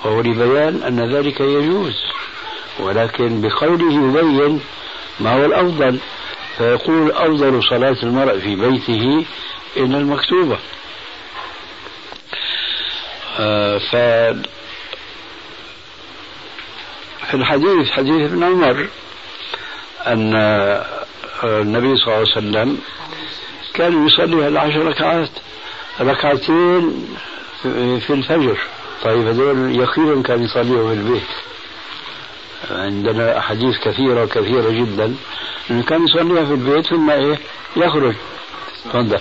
[0.03, 1.95] فهو لبيان أن ذلك يجوز
[2.79, 4.61] ولكن بقوله يبين
[5.19, 5.99] ما هو الأفضل
[6.57, 9.25] فيقول أفضل صلاة المرء في بيته
[9.77, 10.57] إن المكتوبة.
[13.91, 13.95] ف
[17.27, 18.87] في الحديث حديث ابن عمر
[20.07, 20.85] أن آه،
[21.43, 22.77] النبي صلى الله عليه وسلم
[23.73, 25.29] كان يصلي العشر ركعات
[26.01, 27.05] ركعتين
[27.99, 28.57] في الفجر.
[29.03, 31.23] طيب هذول يقينا كان يصليهم في البيت.
[32.71, 35.15] عندنا أحاديث كثيرة كثيرة جدا
[35.71, 37.39] أنه كان يصليها في البيت ثم إيه
[37.75, 38.15] يخرج.
[38.85, 39.19] تفضل.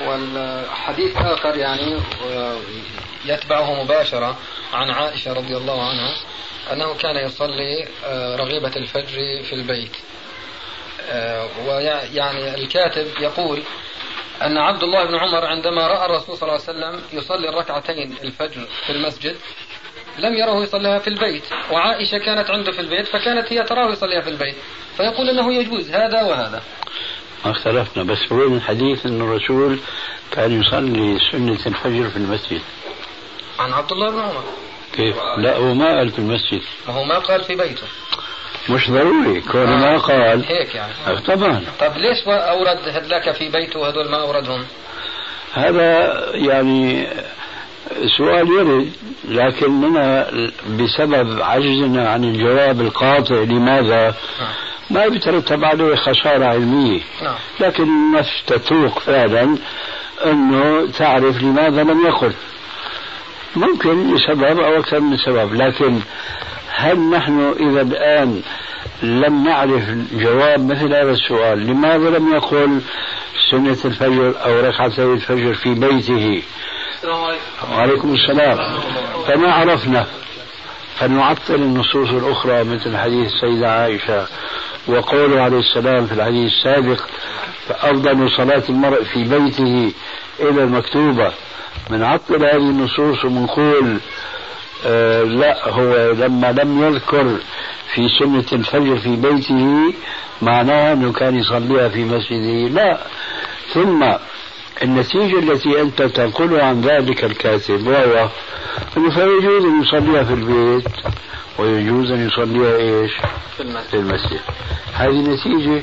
[0.00, 2.00] والحديث آخر يعني
[3.24, 4.38] يتبعه مباشرة
[4.72, 6.16] عن عائشة رضي الله عنها
[6.72, 9.96] أنه كان يصلي آه، رغيبة الفجر في البيت.
[11.10, 13.62] آه، ويعني الكاتب يقول
[14.42, 18.66] أن عبد الله بن عمر عندما رأى الرسول صلى الله عليه وسلم يصلي الركعتين الفجر
[18.86, 19.36] في المسجد
[20.18, 21.44] لم يره يصليها في البيت.
[21.70, 24.54] وعائشة كانت عنده في البيت فكانت هي تراه يصليها في البيت.
[24.96, 26.62] فيقول أنه يجوز هذا وهذا.
[27.44, 29.78] ما اختلفنا بس وين الحديث أن الرسول
[30.32, 32.60] كان يصلي سنة الفجر في المسجد
[33.58, 34.44] عن عبد الله بن عمر
[34.92, 37.86] كيف؟ لا هو ما قال في المسجد هو ما قال في بيته
[38.70, 39.76] مش ضروري كون آه.
[39.76, 44.64] ما قال هيك يعني آه طبعا طب ليش أورد هذاك في بيته وهذول ما أوردهم؟
[45.52, 47.06] هذا يعني
[48.18, 48.92] سؤال يرد
[49.24, 50.30] لكننا
[50.68, 54.14] بسبب عجزنا عن الجواب القاطع لماذا آه.
[54.90, 57.00] ما بيترتب عليه خسارة علمية.
[57.22, 57.34] نعم.
[57.60, 59.58] لكن النفس تتوق فعلا
[60.26, 62.32] أنه تعرف لماذا لم يقل.
[63.56, 66.00] ممكن لسبب أو أكثر من سبب لكن
[66.68, 68.42] هل نحن إذا الآن
[69.02, 72.80] لم نعرف جواب مثل هذا السؤال لماذا لم يقل
[73.50, 76.42] سنة الفجر أو ركعتي الفجر في بيته؟
[76.94, 77.72] السلام عليكم.
[77.72, 78.58] وعليكم السلام.
[79.26, 80.06] فما عرفنا؟
[80.98, 84.26] فنعطل النصوص الأخرى مثل حديث السيدة عائشة.
[84.88, 87.00] وقوله عليه السلام في الحديث السابق
[87.68, 89.92] فأفضل صلاة المرء في بيته
[90.40, 91.32] إلى المكتوبة
[91.90, 93.98] من عطل هذه النصوص ومنقول
[94.86, 97.36] آه لا هو لما لم يذكر
[97.94, 99.92] في سنة الفجر في بيته
[100.42, 102.98] معناه أنه كان يصليها في مسجده لا.
[103.74, 104.04] ثم
[104.82, 108.28] النتيجة التي أنت تنقلها عن ذلك الكاتب وهو
[108.96, 110.88] أنه فيجوز أن يصليها في البيت
[111.58, 113.12] ويجوز أن يصليها إيش؟
[113.90, 114.40] في المسجد.
[114.94, 115.82] هذه نتيجة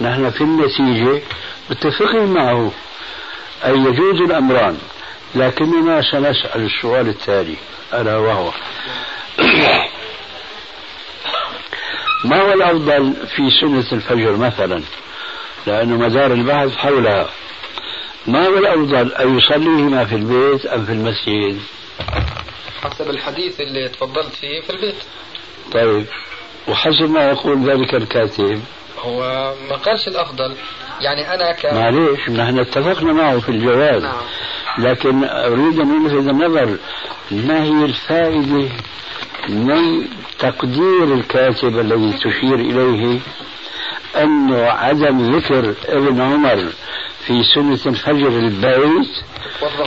[0.00, 1.22] نحن في النتيجة
[1.70, 2.72] متفقين معه.
[3.64, 4.78] أي يجوز الأمران
[5.34, 7.56] لكننا سنسأل السؤال التالي
[7.94, 8.50] ألا وهو؟
[12.24, 14.82] ما هو الأفضل في سنة الفجر مثلا؟
[15.66, 17.28] لأنه مدار البحث حولها.
[18.26, 21.60] ما هو الأفضل أن يصليهما في البيت أم في المسجد؟
[22.88, 24.94] حسب الحديث اللي تفضلت فيه في البيت.
[25.72, 26.06] طيب
[26.68, 28.62] وحسب ما يقول ذلك الكاتب.
[28.98, 30.56] هو ما قالش الأفضل.
[31.00, 34.14] يعني أنا ك معليش نحن اتفقنا معه في الجواز نعم.
[34.78, 36.76] لكن أريد أن ألفت النظر.
[37.30, 38.68] ما هي الفائدة
[39.48, 40.06] من
[40.38, 43.20] تقدير الكاتب الذي تشير إليه؟
[44.16, 46.72] أنه عدم ذكر ابن عمر
[47.26, 49.08] في سنة الفجر البيت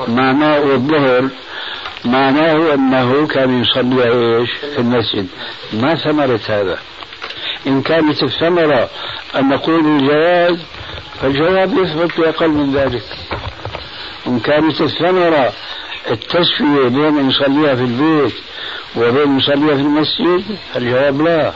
[0.08, 1.30] معناه والظهر
[2.06, 5.28] معناه أنه كان يصلي إيش؟ في المسجد.
[5.74, 6.78] ما ثمرة هذا.
[7.68, 8.90] إن كانت الثمرة
[9.36, 10.60] أن نقول الجواز
[11.22, 13.04] فالجواب يثبت بأقل من ذلك.
[14.28, 15.54] إن كانت الثمرة
[16.12, 18.34] التسوية بين أن يصليها في البيت
[18.96, 21.54] وبين يصليها في المسجد فالجواب لا.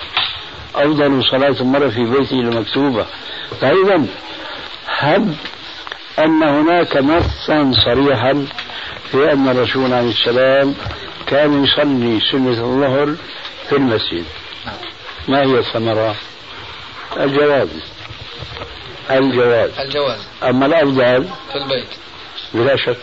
[0.76, 3.06] أفضل صلاة المرأة في بيته المكتوبة.
[3.62, 4.06] فإذا
[4.88, 5.36] هب
[6.20, 8.46] أن هناك نصا صريحا
[9.14, 10.76] في أن الرسول عليه السلام
[11.28, 13.16] كان يصلي سنة الظهر
[13.70, 14.26] في المسجد.
[15.28, 16.16] ما هي الثمرة؟
[17.18, 17.70] الجواز.
[19.12, 19.72] الجواز.
[19.80, 20.20] الجواز.
[20.44, 21.88] أما الأفضل؟ في البيت.
[22.54, 22.98] بلا شك.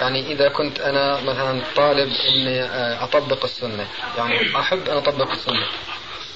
[0.00, 3.86] يعني إذا كنت أنا مثلا طالب إني آه، أطبق السنة.
[4.18, 5.66] يعني أحب أن أطبق السنة.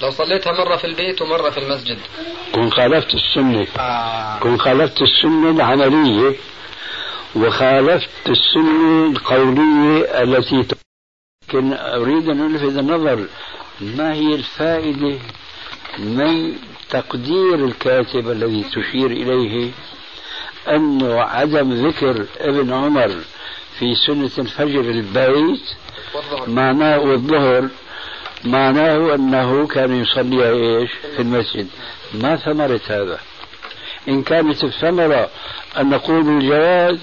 [0.01, 1.97] لو صليتها مرة في البيت ومرة في المسجد.
[2.55, 3.67] كن خالفت السنة.
[3.79, 4.39] آه.
[4.39, 6.35] كن خالفت السنة العملية.
[7.35, 10.65] وخالفت السنة القولية التي
[11.49, 13.27] لكن أريد أن ألفت النظر
[13.81, 15.17] ما هي الفائدة
[15.99, 16.55] من
[16.89, 19.71] تقدير الكاتب الذي تشير إليه
[20.67, 23.15] أنه عدم ذكر ابن عمر
[23.79, 25.61] في سنة الفجر البيت
[26.47, 27.69] معناه والظهر
[28.45, 31.67] معناه أنه كان يصلي إيش؟ في المسجد.
[32.13, 33.19] ما ثمرة هذا؟
[34.07, 35.29] إن كانت الثمرة
[35.77, 36.99] أن نقول الجواز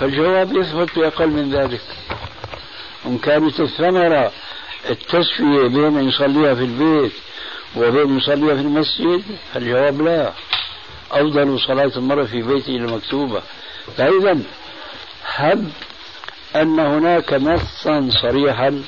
[0.00, 1.80] فالجواب يثبت بأقل من ذلك.
[3.06, 4.32] إن كانت الثمرة
[4.90, 7.12] التسوية بين يصليها في البيت
[7.76, 9.22] وبين يصليها في المسجد
[9.54, 10.32] فالجواب لا.
[11.10, 13.42] أفضل صلاة المرء في بيته المكتوبة.
[13.96, 14.38] فإذا
[15.24, 15.70] هب
[16.56, 18.82] أن هناك نصا صريحا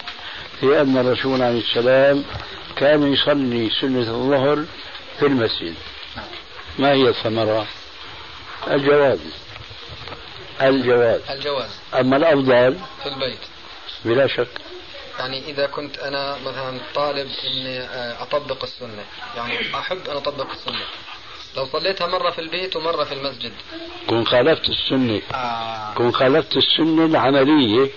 [0.61, 2.25] في أن الرسول عليه السلام
[2.77, 4.65] كان يصلي سنة الظهر
[5.19, 5.75] في المسجد.
[6.79, 7.67] ما هي الثمرة؟
[8.71, 9.19] الجواز
[10.69, 11.21] الجواز.
[11.31, 11.71] الجواز.
[12.01, 13.39] أما الأفضل في البيت.
[14.05, 14.49] بلا شك.
[15.19, 19.05] يعني إذا كنت أنا مثلا طالب إني آه، أطبق السنة.
[19.37, 20.85] يعني أحب أن أطبق السنة.
[21.57, 23.53] لو صليتها مرة في البيت ومرة في المسجد.
[24.11, 25.21] كن خالفت السنة.
[25.35, 25.95] آه.
[25.95, 27.91] كن خالفت السنة العملية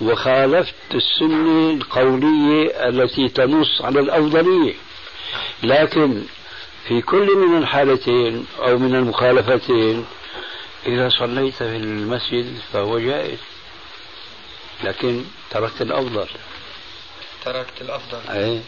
[0.00, 4.74] وخالفت السنة القولية التي تنص على الأفضلية.
[5.62, 6.22] لكن
[6.88, 10.06] في كل من الحالتين أو من المخالفتين
[10.86, 13.38] إذا صليت في المسجد فهو جائز
[14.84, 16.26] لكن تركت الأفضل.
[17.44, 18.30] تركت الأفضل.
[18.30, 18.60] أي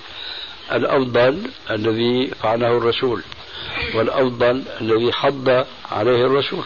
[0.73, 3.23] الأفضل الذي فعله الرسول
[3.95, 6.65] والأفضل الذي حض عليه الرسول.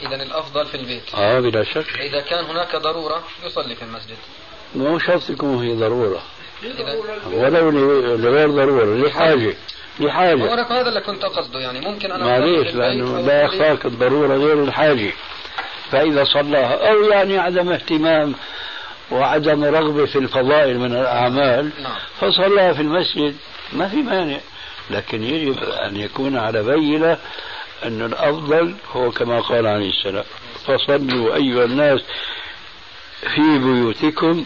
[0.00, 1.14] إذا الأفضل في البيت.
[1.14, 1.98] آه بلا شك.
[2.00, 4.16] إذا كان هناك ضرورة يصلي في المسجد.
[4.74, 6.22] مو شرط تكون هي ضرورة.
[7.26, 7.70] ولو
[8.16, 9.56] لغير ضرورة لحاجة.
[10.00, 11.80] لحاجة ولكن هذا اللي كنت أقصده يعني.
[11.80, 15.12] ممكن أنا معليش لأنه لا يخفاك الضرورة غير الحاجة.
[15.90, 18.34] فإذا صلاها أو يعني عدم اهتمام
[19.10, 21.92] وعدم رغبة في الفضائل من الأعمال نعم.
[22.20, 23.36] فصلاها في المسجد
[23.72, 24.38] ما في مانع.
[24.90, 27.18] لكن يجب أن يكون على بينة
[27.84, 30.24] أن الأفضل هو كما قال عليه السلام.
[30.66, 32.00] فصلوا أيها الناس
[33.20, 34.44] في بيوتكم.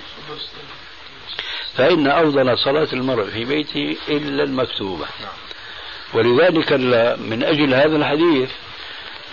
[1.75, 5.07] فإن أفضل صلاة المرء في بيته إلا المكتوبة.
[6.15, 6.73] ولذلك
[7.21, 8.51] من أجل هذا الحديث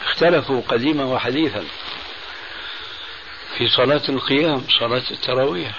[0.05, 1.63] اختلفوا قديما وحديثا
[3.57, 5.71] في صلاة القيام صلاة التراويح.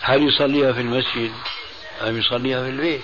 [0.00, 1.32] هل يصليها في المسجد
[2.02, 3.02] أم يصليها في البيت؟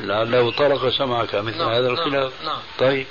[0.00, 2.32] لعله طرق سمعك مثل نعم، هذا نعم، الخلاف.
[2.44, 2.58] نعم.
[2.78, 3.06] طيب.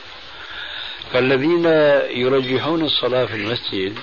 [1.13, 1.65] فالذين
[2.09, 3.99] يرجحون الصلاة في المسجد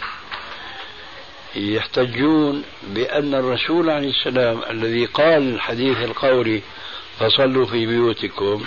[1.57, 6.63] يحتجون بأن الرسول عليه السلام الذي قال الحديث القولي
[7.19, 8.65] فصلوا في بيوتكم.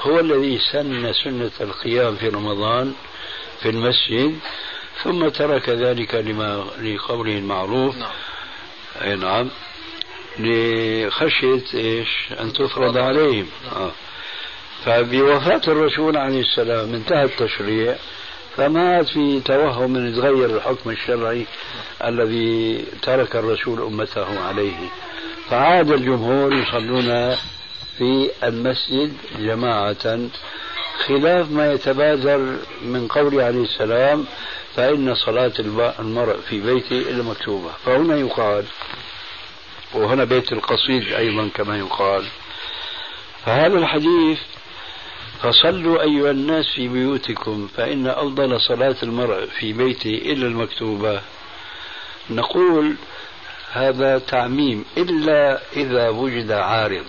[0.00, 2.94] هو الذي سن سنة القيام في رمضان
[3.62, 4.38] في المسجد
[5.02, 7.96] ثم ترك ذلك لما لقوله المعروف.
[7.96, 8.10] نعم.
[9.02, 9.50] أي نعم.
[10.38, 12.08] لخشية إيش؟
[12.40, 13.46] أن تفرض عليهم.
[13.64, 13.82] نعم.
[13.82, 13.92] آه.
[14.84, 17.96] فبوفاة الرسول عليه السلام انتهى التشريع
[18.56, 21.46] فما في توهم أن يتغير الحكم الشرعي
[22.04, 24.88] الذي ترك الرسول أمته عليه.
[25.52, 27.36] فعاد الجمهور يصلون
[27.98, 30.28] في المسجد جماعة.
[31.06, 34.24] خلاف ما يتبادر من قوله عليه السلام
[34.76, 35.52] فإن صلاة
[35.98, 37.70] المرء في بيته إلا مكتوبة.
[37.84, 38.64] فهنا يقال
[39.94, 42.24] وهنا بيت القصيد أيضا كما يقال.
[43.46, 44.38] فهذا الحديث
[45.42, 51.20] فصلوا أيها الناس في بيوتكم فإن أفضل صلاة المرء في بيته إلا المكتوبة.
[52.30, 52.96] نقول
[53.72, 57.06] هذا تعميم إلا إذا وجد عارض.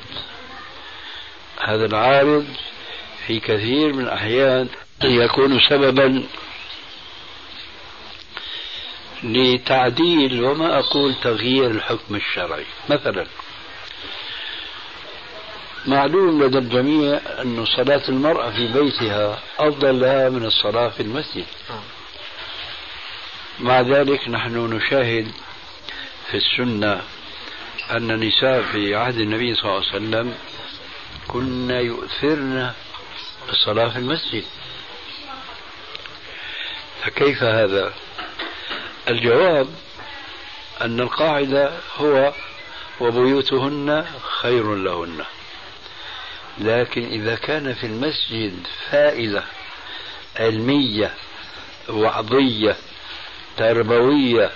[1.60, 2.46] هذا العارض
[3.28, 4.68] في كثير من الأحيان
[5.04, 6.24] يكون سببا
[9.24, 12.66] لتعديل وما أقول تغيير الحكم الشرعي.
[12.90, 13.26] مثلا
[15.86, 21.46] معلوم لدى الجميع أن صلاة المرأة في بيتها أفضل لها من الصلاة في المسجد.
[23.60, 25.32] مع ذلك نحن نشاهد
[26.34, 27.02] في السنة
[27.92, 30.36] أن النساء في عهد النبي صلى الله عليه وسلم
[31.28, 32.72] كن يؤثرن
[33.50, 34.44] الصلاة في المسجد
[37.04, 37.94] فكيف هذا؟
[39.10, 39.68] الجواب
[40.82, 42.34] أن القاعدة هو
[43.00, 44.06] وبيوتهن
[44.42, 45.26] خير لهن
[46.58, 49.44] لكن إذا كان في المسجد فائدة
[50.40, 51.14] علمية
[51.90, 52.76] وعظية
[53.58, 54.52] تربوية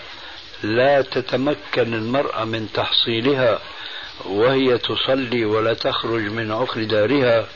[0.63, 3.59] لا تتمكن المرأة من تحصيلها
[4.25, 7.47] وهي تصلي ولا تخرج من عقر دارها.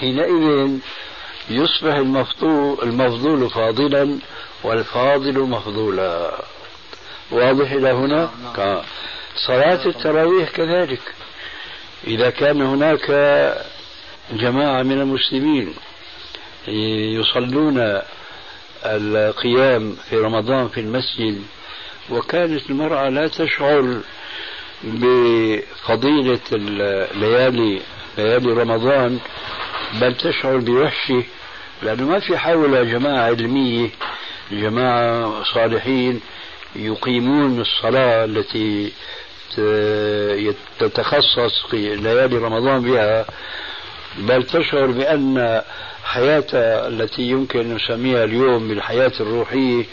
[0.00, 0.70] حينئذ
[1.50, 4.18] يصبح المفضول, المفضول فاضلا
[4.64, 6.34] والفاضل مفضولا.
[7.30, 8.82] واضح إلى هنا؟ نعم.
[9.46, 11.02] صلاة التراويح كذلك.
[12.06, 13.10] إذا كان هناك
[14.32, 15.74] جماعة من المسلمين
[17.18, 18.02] يصلون
[18.84, 21.42] القيام في رمضان في المسجد
[22.10, 24.00] وكانت المرأة لا تشعر
[24.84, 27.80] بفضيلة الليالي
[28.18, 29.18] ليالي رمضان
[30.00, 31.22] بل تشعر بوحشه
[31.82, 33.88] لأنه ما في حولها جماعة علمية
[34.52, 36.20] جماعة صالحين
[36.76, 38.92] يقيمون الصلاة التي
[40.78, 43.26] تتخصص في ليالي رمضان بها
[44.18, 45.62] بل تشعر بأن
[46.04, 49.84] حياتها التي يمكن أن نسميها اليوم بالحياة الروحية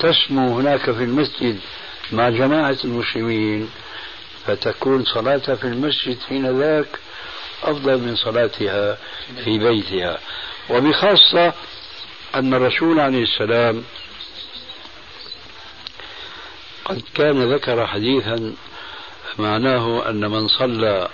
[0.00, 1.60] تسمو هناك في المسجد
[2.12, 3.70] مع جماعة المسلمين
[4.46, 6.98] فتكون صلاتها في المسجد حين ذاك
[7.62, 8.98] أفضل من صلاتها
[9.44, 10.18] في بيتها.
[10.70, 11.52] وبخاصة
[12.34, 13.84] أن الرسول عليه السلام
[16.84, 18.54] قد كان ذكر حديثا
[19.38, 21.08] معناه أن من صلى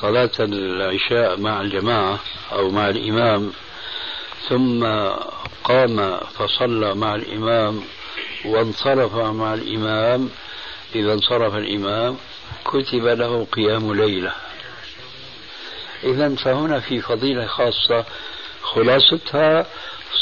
[0.00, 2.18] صلاة العشاء مع الجماعة
[2.52, 3.52] أو مع الإمام
[4.48, 4.84] ثم
[5.64, 7.82] قام فصلى مع الإمام
[8.44, 10.30] وانصرف مع الإمام
[10.94, 12.16] إذا انصرف الإمام
[12.64, 14.32] كتب له قيام ليلة.
[16.04, 18.04] إذا فهنا في فضيلة خاصة
[18.62, 19.66] خلاصتها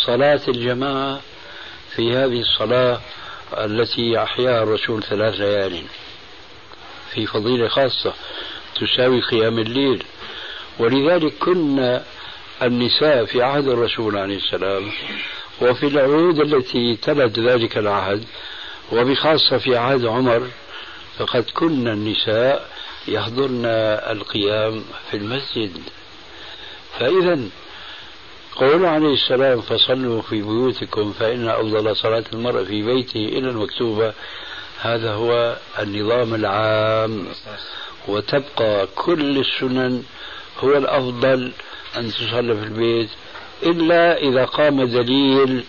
[0.06, 1.20] صلاة الجماعة
[1.96, 3.00] في هذه الصلاة
[3.58, 5.82] التي أحياها الرسول ثلاث ليال.
[7.14, 8.14] في فضيلة خاصة
[8.74, 10.04] تساوي قيام الليل.
[10.78, 12.04] ولذلك كنا
[12.62, 14.90] النساء في عهد الرسول عليه السلام
[15.62, 18.24] وفي العهود التي تلت ذلك العهد
[18.92, 20.48] وبخاصة في عهد عمر
[21.18, 22.68] فقد كنا النساء
[23.08, 23.62] يحضرن
[24.10, 25.72] القيام في المسجد.
[26.98, 27.40] فإذا
[28.56, 34.12] قول عليه السلام فصلوا في بيوتكم فإن أفضل صلاة المرء في بيته إلى المكتوبة.
[34.80, 37.26] هذا هو النظام العام.
[38.08, 40.02] وتبقى كل السنن
[40.58, 41.52] هو الأفضل
[41.96, 43.08] أن تصلى في البيت.
[43.62, 45.64] إلا إذا قام دليل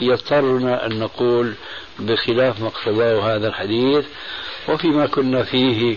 [0.00, 1.54] يضطرنا أن نقول
[1.98, 4.04] بخلاف ما اقتضاه هذا الحديث
[4.68, 5.96] وفيما كنا فيه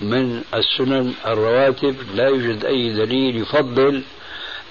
[0.00, 4.02] من السنن الرواتب لا يوجد أي دليل يفضل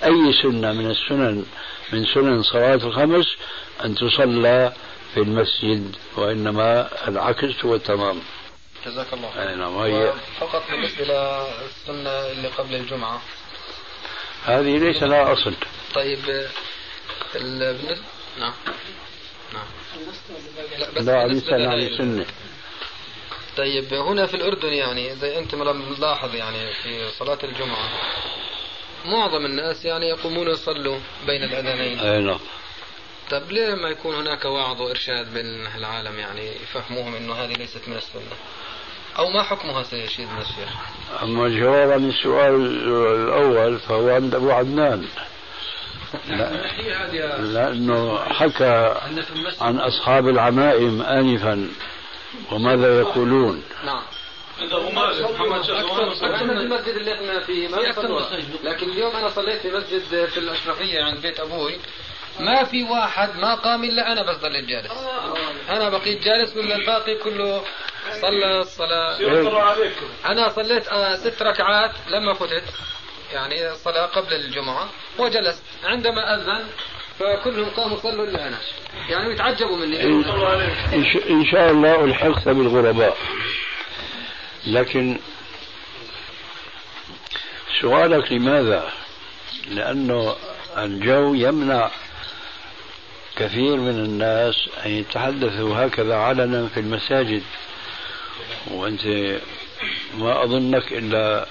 [0.03, 1.45] أي سنة من السنن
[1.93, 3.25] من سنن صلاة الخمس
[3.85, 4.73] أن تصلى
[5.13, 8.19] في المسجد وإنما العكس هو تمام.
[8.85, 9.55] جزاك الله خير.
[9.55, 13.21] نعم وهي فقط بالنسبة للسنة اللي قبل الجمعة.
[14.45, 15.53] هذه ليس لها أصل.
[15.95, 16.47] طيب
[17.33, 17.97] بالنسبة
[18.39, 18.53] نعم.
[19.53, 19.67] نعم.
[20.79, 22.25] لا بس لا ليس لها سنة
[23.57, 27.89] طيب هنا في الأردن يعني زي أنت ملاحظ يعني في صلاة الجمعة
[29.05, 31.99] معظم الناس يعني يقومون يصلوا بين الأذانين.
[31.99, 32.39] أي نعم.
[33.31, 37.97] طيب ليه ما يكون هناك وعظ وإرشاد بين العالم يعني يفهموهم أنه هذه ليست من
[37.97, 38.35] السنة؟
[39.17, 40.69] أو ما حكمها سيدنا الشيخ؟
[41.23, 42.55] أما الجواب عن السؤال
[43.23, 45.07] الأول فهو عند أبو عدنان.
[46.27, 47.37] لا.
[47.37, 48.95] لأنه حكى
[49.61, 51.69] عن أصحاب العمائم آنفا
[52.51, 54.03] وماذا يقولون؟ نعم.
[56.21, 57.77] أكثر من المسجد اللي إحنا فيه ما
[58.63, 61.77] لكن اليوم أنا صليت في مسجد في الأشرفية عند بيت أبوي.
[62.39, 64.91] ما في واحد ما قام إلا أنا بس ضليت جالس.
[65.69, 67.61] أنا بقيت جالس ولا الباقي كله
[68.21, 69.17] صلى الصلاة؟
[70.25, 72.63] أنا صليت آه، ست ركعات لما فتت.
[73.33, 76.63] يعني الصلاة قبل الجمعة وجلست عندما أذن
[77.19, 78.57] فكلهم قاموا صلوا إلا أنا
[79.09, 80.03] يعني يتعجبوا مني.
[81.29, 83.17] إن شاء الله ألحقت بالغرباء.
[84.67, 85.19] لكن
[87.81, 88.89] سؤالك لماذا؟
[89.67, 90.35] لأنه
[90.77, 91.91] الجو يمنع
[93.35, 97.43] كثير من الناس أن يتحدثوا هكذا علنا في المساجد.
[98.71, 99.05] وأنت
[100.13, 101.47] ما أظنك إلا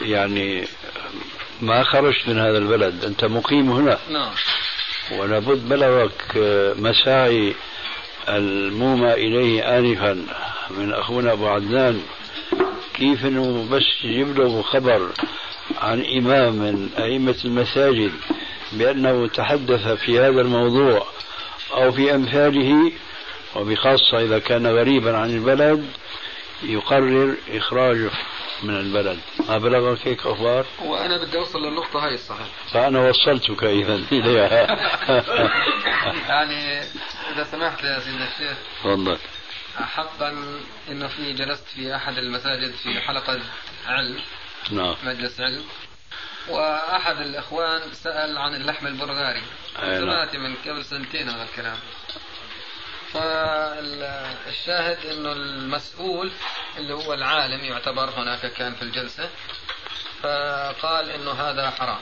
[0.00, 0.64] يعني
[1.60, 3.04] ما خرجت من هذا البلد.
[3.04, 3.98] أنت مقيم هنا.
[4.10, 4.30] نعم.
[5.18, 6.36] ولابد بلغك
[6.78, 7.54] مساعي
[8.28, 10.26] المومى إليه آنفا
[10.70, 12.02] من أخونا أبو عدنان.
[12.94, 15.10] كيف أنه بس يجيب له خبر
[15.78, 18.12] عن إمام من أئمة المساجد
[18.72, 21.06] بأنه تحدث في هذا الموضوع
[21.72, 22.92] أو في أمثاله
[23.56, 25.86] وبخاصة إذا كان غريبا عن البلد
[26.62, 28.10] يقرر إخراجه.
[28.64, 29.18] من البلد.
[29.48, 33.94] ما بلغك هيك أخبار؟ وأنا بدي أوصل للنقطة هاي الصحيح فأنا وصلتك إذا.
[34.12, 34.66] إليها.
[36.28, 36.80] يعني
[37.32, 39.18] إذا سمحت يا سيدنا الشيخ تفضل.
[39.76, 40.34] حقا
[40.90, 43.40] إنه في جلست في أحد المساجد في حلقة
[43.86, 44.20] علم
[44.70, 44.94] نعم.
[45.04, 45.64] مجلس علم
[46.48, 49.42] وأحد الإخوان سأل عن اللحم البلغاري
[49.82, 50.00] أي نعم.
[50.00, 51.76] سمعت من قبل سنتين هذا الكلام.
[53.14, 56.32] فالشاهد إنه المسؤول
[56.76, 59.30] اللي هو العالم يعتبر هناك كان في الجلسة
[60.22, 62.00] فقال إنه هذا حرام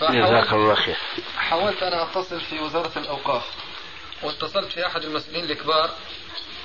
[0.00, 0.96] جزاك الله خير
[1.36, 3.44] حاولت أنا أتصل في وزارة الأوقاف
[4.22, 5.90] واتصلت في أحد المسؤولين الكبار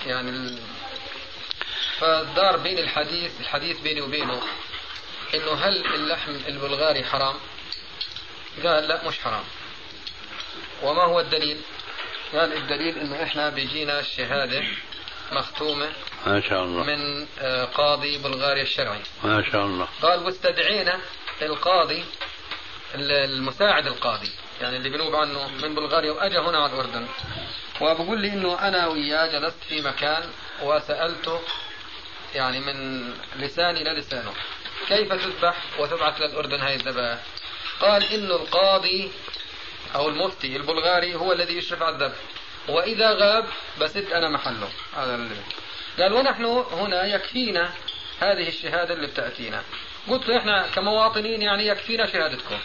[0.05, 0.59] يعني ال...
[1.99, 4.41] فدار بين الحديث الحديث بيني وبينه
[5.33, 7.35] إنه هل اللحم البلغاري حرام؟
[8.63, 9.43] قال لا مش حرام.
[10.83, 11.61] وما هو الدليل؟
[12.33, 14.63] قال الدليل إنه إحنا بيجينا الشهاده
[15.31, 15.89] مختومة
[16.27, 19.01] ما شاء الله من آه، قاضي بلغاريا الشرعي.
[19.23, 20.99] ما شاء الله قال واستدعينا
[21.41, 22.05] القاضي
[22.95, 24.29] المساعد القاضي
[24.61, 27.07] يعني اللي بنوب عنه من بلغاريا واجى هنا على الأردن
[27.81, 30.23] وبقول لي إنه أنا وياه جلست في مكان
[30.63, 31.39] وسألته
[32.35, 34.33] يعني من لساني للسانه
[34.87, 37.19] كيف تذبح وتبعث للأردن هاي الذبائح؟
[37.81, 39.11] قال إنه القاضي
[39.95, 42.17] أو المفتي البلغاري هو الذي يشرف على الذبح
[42.69, 43.45] وإذا غاب
[43.81, 44.69] بسد أنا محله.
[44.95, 45.35] هذا اللي
[45.99, 47.71] قال ونحن هنا يكفينا
[48.19, 49.63] هذه الشهادة اللي بتأتينا.
[50.09, 52.57] قلت له إحنا كمواطنين يعني يكفينا شهادتكم.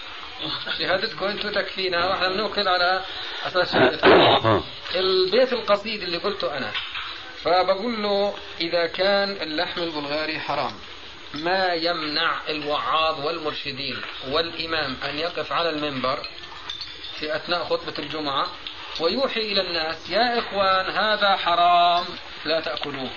[0.79, 3.05] شهادتكم أنتم تكفينا وإحنا بنوكل على
[3.47, 4.65] أساس شهادتكم.
[4.95, 6.71] البيت القصيد اللي قلته أنا.
[7.43, 10.73] فبقول له إذا كان اللحم البلغاري حرام
[11.35, 13.97] ما يمنع الوعاظ والمرشدين
[14.29, 16.19] والإمام أن يقف على المنبر
[17.21, 18.47] في أثناء خطبة الجمعة
[19.01, 22.05] ويوحي إلى الناس يا إخوان هذا حرام
[22.45, 23.11] لا تأكلوه.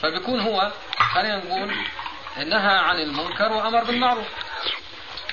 [0.00, 0.72] فبيكون هو
[1.14, 1.74] خلينا نقول
[2.36, 4.26] نهى عن المنكر وأمر بالمعروف.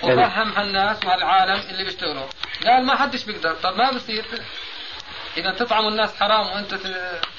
[0.03, 2.27] وفهم هالناس وهالعالم اللي بيشتغلوا.
[2.65, 3.53] قال ما حدش بيقدر.
[3.53, 4.25] طب ما بصير؟
[5.37, 6.87] إذا تطعموا الناس حرام وأنت ت...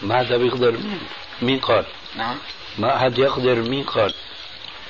[0.02, 1.00] ما حدا بيقدر مين؟
[1.42, 1.84] مين قال؟
[2.16, 2.38] نعم.
[2.78, 4.14] ما حد يقدر مين قال؟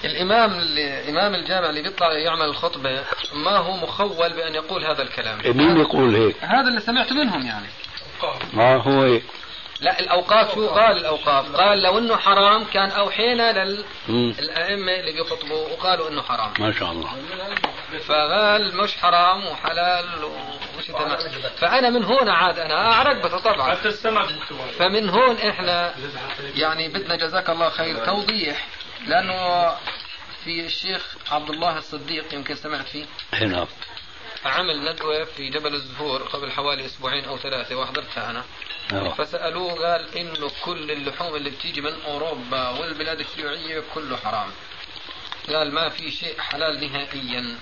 [0.05, 5.39] الإمام اللي إمام الجامع اللي بيطلع يعمل الخطبة ما هو مخول بأن يقول هذا الكلام؟
[5.45, 7.67] مين يقول هيك؟ هذا اللي سمعت منهم يعني.
[8.53, 9.25] ما هو هيك؟
[9.81, 11.57] لا الأوقاف شو؟ قال الأوقاف.
[11.57, 13.65] قال لو إنه حرام كان أوحينا.
[14.09, 16.53] للائمه اللي بيخطبوا وقالوا إنه حرام.
[16.59, 17.11] ما شاء الله.
[18.07, 21.17] فقال مش حرام وحلال ومش تمام.
[21.57, 23.91] فأنا من هون عاد أنا أعرق طبعا حتى
[24.79, 25.95] فمن هون إحنا
[26.55, 28.67] يعني بدنا جزاك الله خير توضيح.
[29.07, 29.69] لأنه
[30.45, 33.05] في الشيخ عبد الله الصديق يمكن سمعت فيه.
[33.33, 33.67] هنا
[34.45, 38.45] عمل ندوة في جبل الزهور قبل حوالي أسبوعين أو ثلاثة وحضرتها أنا.
[38.93, 39.15] آه.
[39.15, 44.51] فسألوه قال إنه كل اللحوم اللي بتيجي من أوروبا والبلاد الشيوعية كله حرام.
[45.49, 47.59] قال ما في شيء حلال نهائيا.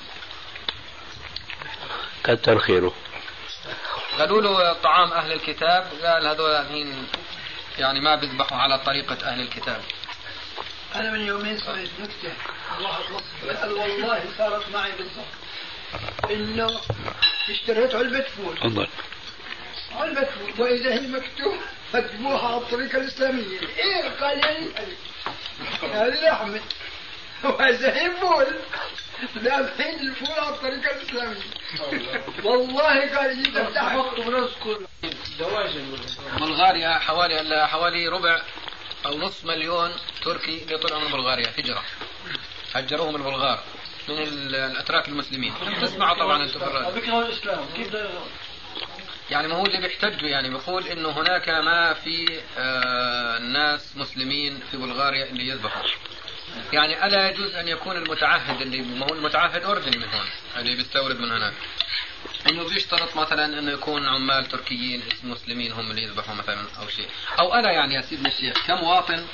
[2.24, 2.94] كتر خيره.
[4.18, 7.06] قالوا له طعام أهل الكتاب؟ قال هذول الحين
[7.78, 9.82] يعني ما بيذبحوا على طريقة أهل الكتاب.
[10.94, 12.32] أنا من يومين سمعت نكتة.
[12.78, 15.24] الله والله صارت معي بالضبط.
[16.30, 16.80] إنه
[17.50, 18.56] اشتريت علبة فول.
[18.56, 18.88] تفضل.
[19.94, 20.52] علبة فول.
[20.58, 21.54] وإذا هي مكتوب
[21.94, 23.60] مذبوحه على الطريقة الإسلامية.
[23.60, 24.68] إيه قال يعني
[25.82, 26.60] هذه لحمه
[27.44, 28.46] وإذا هي فول
[29.38, 31.42] ذابحين الفول على الطريقة الإسلامية.
[32.44, 33.96] والله قال جدا تحت
[36.40, 38.42] بلغاريا حوالي؟ حوالي ربع.
[39.06, 39.90] أو نصف مليون
[40.24, 41.82] تركي اللي طلعوا من بلغاريا هجره
[42.74, 43.62] هجروهم البلغار
[44.08, 45.54] من ال- الأتراك المسلمين.
[45.82, 46.90] تسمعوا طبعا أنتم بالراديو.
[46.94, 47.64] بيكرهوا الإسلام.
[47.76, 47.96] كيف
[49.30, 54.76] يعني ما هو اللي بيحتجوا يعني بيقول إنه هناك ما في آه ناس مسلمين في
[54.76, 55.82] بلغاريا اللي يذبحوا.
[56.72, 60.26] يعني ألا يجوز أن يكون المتعهد اللي ما هو المتعهد أردني من هون
[60.56, 61.52] اللي بيستورد من هناك.
[62.48, 67.08] انه بيشترط مثلا انه يكون عمال تركيين مسلمين هم اللي يذبحوا مثلا أو شيء.
[67.40, 69.26] أو أنا يعني يا سيدنا الشيخ كمواطن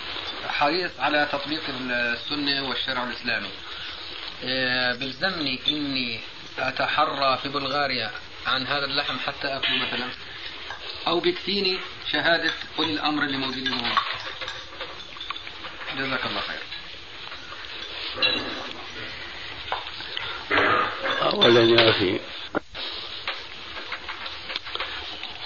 [0.49, 3.51] حريص على تطبيق السنة والشرع الإسلامي.
[4.43, 6.21] إيه، بيلزمني إني
[6.59, 8.11] أتحرى في بلغاريا
[8.47, 10.09] عن هذا اللحم حتى اكله مثلا.
[11.07, 11.79] أو بيكفيني
[12.13, 13.95] شهادة أولي الأمر اللي موجودين هون.
[15.99, 16.63] جزاك الله خير.
[21.23, 22.21] أولا يا أخي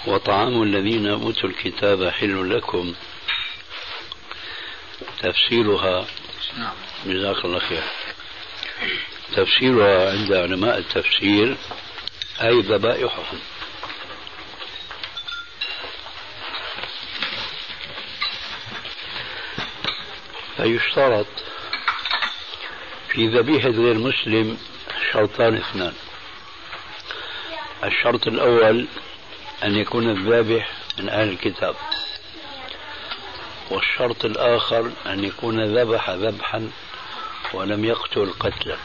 [0.07, 2.93] وطعام الذين أوتوا الكتاب حل لكم.
[5.19, 6.05] تفسيرها
[6.57, 6.73] نعم.
[7.05, 7.83] جزاك الله خير.
[9.35, 11.57] تفسيرها عند علماء التفسير
[12.41, 13.39] أي ذبائحهم.
[20.57, 21.27] فيشترط
[23.09, 24.57] في ذبيحة غير مسلم
[25.11, 25.93] شرطان اثنان.
[27.83, 28.87] الشرط الأول
[29.63, 31.75] أن يكون الذابح من أهل الكتاب.
[33.71, 36.69] والشرط الآخر أن يكون ذبح ذبحا
[37.53, 38.77] ولم يقتل قتلا.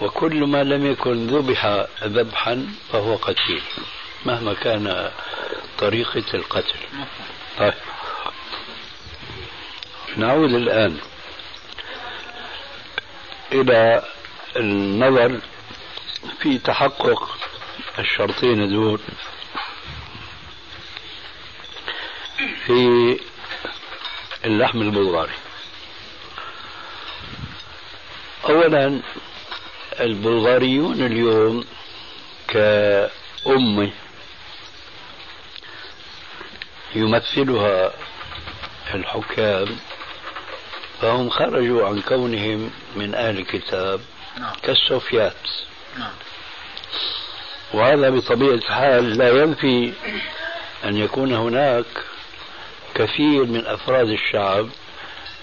[0.00, 3.62] وكل ما لم يكن ذبح ذبحا فهو قتيل
[4.26, 5.10] مهما كان
[5.78, 6.78] طريقة القتل.
[7.58, 7.74] طيب.
[10.16, 10.98] نعود الآن
[13.52, 14.02] إلى
[14.56, 15.40] النظر
[16.40, 17.38] في تحقق
[17.98, 19.00] الشرطين دول
[22.66, 23.18] في
[24.44, 25.32] اللحم البلغاري
[28.44, 29.00] أولا
[30.00, 31.64] البلغاريون اليوم
[32.48, 33.90] كأمة
[36.94, 37.92] يمثلها
[38.94, 39.76] الحكام
[41.00, 44.00] فهم خرجوا عن كونهم من أهل الكتاب
[44.38, 44.52] نعم.
[44.62, 45.36] كالسوفيات
[45.98, 46.10] نعم.
[47.76, 49.92] وهذا بطبيعة الحال لا ينفي
[50.84, 51.84] أن يكون هناك
[52.94, 54.68] كثير من أفراد الشعب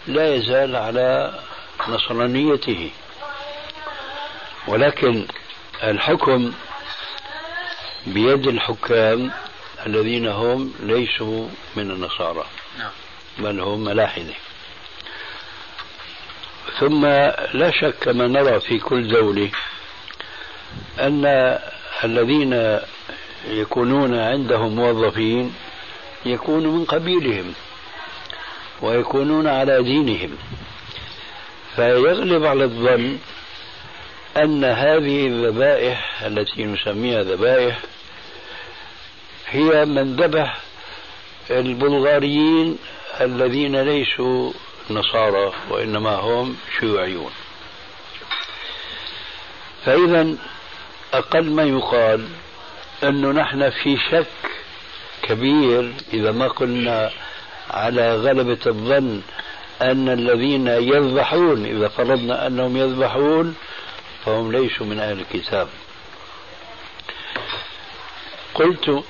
[0.07, 1.39] لا يزال على
[1.89, 2.91] نصرانيته
[4.67, 5.25] ولكن
[5.83, 6.53] الحكم
[8.07, 9.31] بيد الحكام
[9.85, 12.45] الذين هم ليسوا من النصارى
[12.77, 12.91] نعم.
[13.37, 14.33] بل هم ملاحدة
[16.79, 17.05] ثم
[17.53, 19.49] لا شك كما نرى في كل دولة
[20.99, 21.59] أن
[22.03, 22.79] الذين
[23.47, 25.53] يكونون عندهم موظفين
[26.25, 27.53] يكونوا من قبيلهم
[28.81, 30.37] ويكونون على دينهم.
[31.75, 33.17] فيغلب على الظن
[34.37, 37.79] أن هذه الذبائح التي نسميها ذبائح
[39.49, 40.59] هي من ذبح
[41.51, 42.77] البلغاريين
[43.21, 44.51] الذين ليسوا
[44.89, 47.31] نصارى وإنما هم شيوعيون.
[49.85, 50.35] فإذا
[51.13, 52.27] أقل ما يقال
[53.03, 54.27] أنه نحن في شك
[55.23, 57.11] كبير إذا ما قلنا
[57.71, 59.21] على غلبة الظن
[59.81, 63.55] أن الذين يذبحون إذا فرضنا أنهم يذبحون
[64.25, 65.67] فهم ليسوا من أهل الكتاب
[68.53, 69.03] قلت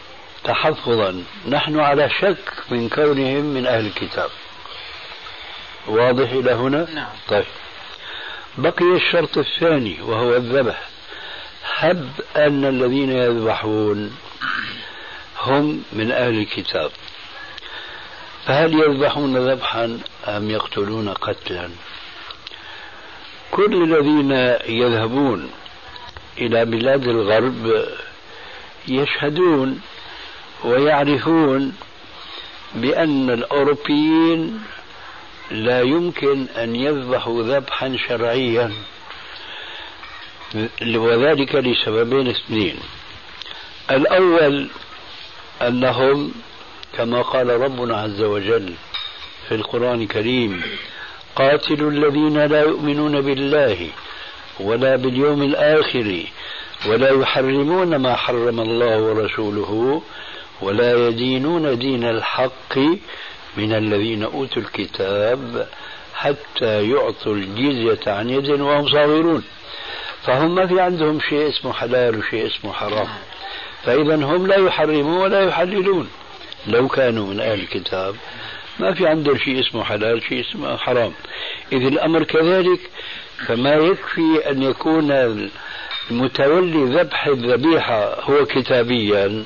[0.43, 4.29] تحفظا نحن على شك من كونهم من أهل الكتاب
[5.87, 7.09] واضح إلى هنا؟ نعم.
[7.27, 7.45] طيب
[8.57, 10.92] بقي الشرط الثاني وهو الذبح
[11.63, 14.17] هب أن الذين يذبحون
[15.39, 16.91] هم من أهل الكتاب.
[18.45, 21.69] فهل يذبحون ذبحا أم يقتلون قتلا؟
[23.51, 24.31] كل الذين
[24.81, 25.51] يذهبون
[26.37, 27.85] إلى بلاد الغرب
[28.87, 29.81] يشهدون
[30.63, 31.75] ويعرفون
[32.75, 34.63] بأن الأوروبيين
[35.51, 38.73] لا يمكن أن يذبحوا ذبحا شرعيا.
[40.95, 42.75] وذلك لسببين اثنين.
[43.91, 44.67] الأول
[45.61, 46.31] أنهم
[46.97, 48.73] كما قال ربنا عز وجل
[49.49, 50.61] في القرآن الكريم
[51.35, 53.87] قاتلوا الذين لا يؤمنون بالله
[54.59, 56.23] ولا باليوم الآخر
[56.85, 60.01] ولا يحرمون ما حرم الله ورسوله
[60.61, 62.77] ولا يدينون دين الحق
[63.57, 65.67] من الذين أوتوا الكتاب
[66.15, 69.43] حتى يعطوا الجزية عن يد وهم صاغرون.
[70.25, 73.07] فهم ما في عندهم شيء اسمه حلال وشيء اسمه حرام.
[73.83, 76.09] فإذا هم لا يحرمون ولا يحللون.
[76.67, 78.15] لو كانوا من أهل الكتاب
[78.79, 81.13] ما في عندهم شيء اسمه حلال شيء اسمه حرام.
[81.71, 82.79] إذ الأمر كذلك
[83.47, 85.11] فما يكفي أن يكون
[86.11, 89.45] المتولي ذبح الذبيحة هو كتابيا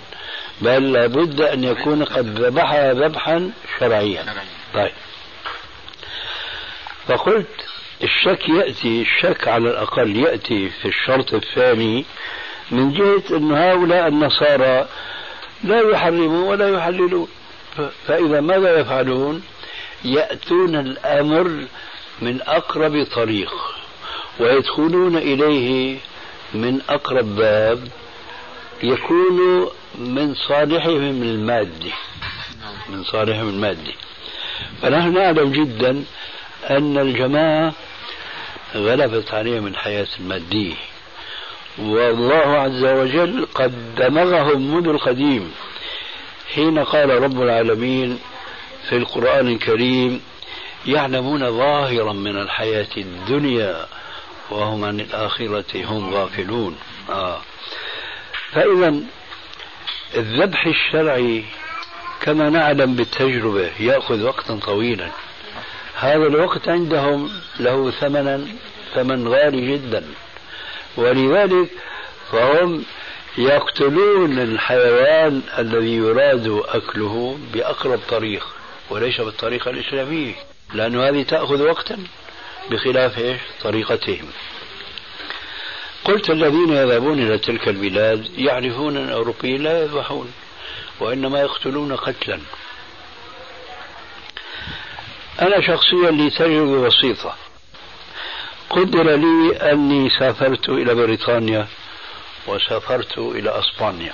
[0.62, 4.26] بل لابد أن يكون قد ذبحها ذبحا شرعيا.
[4.74, 4.92] طيب.
[7.08, 7.48] فقلت
[8.04, 12.06] الشك يأتي الشك على الأقل يأتي في الشرط الثاني
[12.72, 14.88] من جهة أن هؤلاء النصارى
[15.64, 17.28] لا يحرمون ولا يحللون.
[18.08, 19.44] فإذا ماذا يفعلون؟
[20.06, 21.66] يأتون الأمر
[22.22, 23.54] من أقرب طريق
[24.40, 25.98] ويدخلون إليه
[26.54, 27.88] من أقرب باب
[28.84, 31.94] يكون من صالحهم المادي
[32.90, 33.96] من صالحهم المادي
[34.82, 36.04] فنحن نعلم جدا
[36.70, 37.74] أن الجماعة
[38.76, 40.76] غلبت عليهم الحياة المادية.
[41.80, 45.54] والله عز وجل قد دمغهم منذ القديم.
[46.56, 48.20] حين قال رب العالمين
[48.90, 50.22] في القرآن الكريم
[50.86, 53.86] يعلمون ظاهرا من الحياة الدنيا
[54.50, 56.78] وهم عن الآخرة هم غافلون.
[57.10, 57.42] آه.
[58.52, 58.96] فإذا
[60.18, 61.44] الذبح الشرعي
[62.22, 65.12] كما نعلم بالتجربة يأخذ وقتا طويلا.
[66.00, 67.30] هذا الوقت عندهم
[67.60, 68.48] له ثمنا
[68.96, 70.04] ثمن غالي جدا.
[70.98, 71.70] ولذلك
[72.32, 72.84] فهم
[73.38, 78.48] يقتلون الحيوان الذي يراد أكله بأقرب طريق
[78.90, 80.34] وليس بالطريقة الإسلامية
[80.74, 81.98] لأن هذه تأخذ وقتا
[82.72, 84.26] بخلاف إيش؟ طريقتهم.
[86.04, 90.32] قلت الذين يذهبون إلى تلك البلاد يعرفون أن الأوروبيين لا يذبحون
[91.00, 92.40] وإنما يقتلون قتلا.
[95.42, 97.36] أنا شخصيا لي تجربة بسيطة.
[98.70, 101.68] قدر لي أني سافرت إلى بريطانيا
[102.48, 104.14] وسافرت إلى أسبانيا.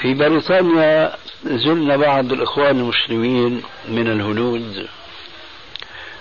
[0.00, 4.88] في بريطانيا زلنا بعض الإخوان المسلمين من الهنود.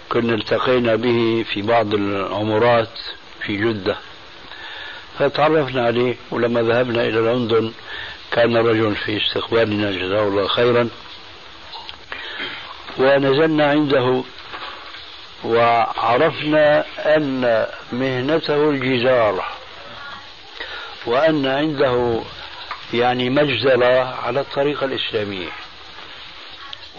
[0.09, 2.99] كنا التقينا به في بعض العمرات
[3.45, 3.97] في جدة.
[5.19, 7.71] فتعرفنا عليه ولما ذهبنا إلى لندن
[8.31, 10.89] كان رجل في استقبالنا جزاه الله خيرا.
[12.99, 14.23] ونزلنا عنده
[15.45, 16.85] وعرفنا
[17.15, 19.45] أن مهنته الجزار
[21.05, 22.21] وأن عنده
[22.93, 25.49] يعني مجزرة على الطريقة الإسلامية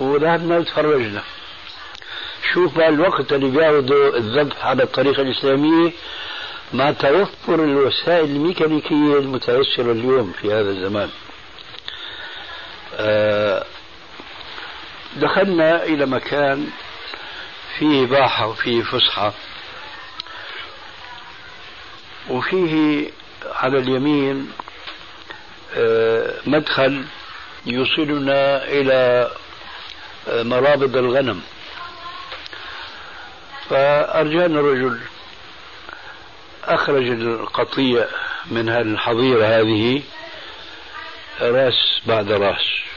[0.01, 1.23] وذهبنا وتفرجنا.
[2.55, 5.93] شوف الوقت اللي بياخذوا الذبح على الطريقة الإسلامية
[6.73, 11.11] مع توفر الوسائل الميكانيكية المتيسرة اليوم في هذا الزمان.
[12.97, 13.65] آه،
[15.17, 16.71] دخلنا إلى مكان
[17.79, 19.33] فيه باحة وفيه فسحة.
[22.29, 23.11] وفيه
[23.47, 24.53] على اليمين
[25.77, 27.05] آه، مدخل
[27.67, 29.31] يوصلنا إلى
[30.29, 31.43] آه، مرابض الغنم.
[33.71, 35.01] فأرجانا الرجل
[36.65, 38.07] أخرج القطيع
[38.47, 40.03] من الحظيرة هذه
[41.41, 42.88] راس بعد راس.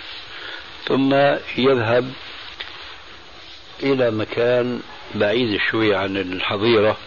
[0.88, 1.14] ثم
[1.58, 2.14] يذهب
[3.84, 4.82] إلى مكان
[5.16, 6.98] بعيد شوي عن الحظيرة.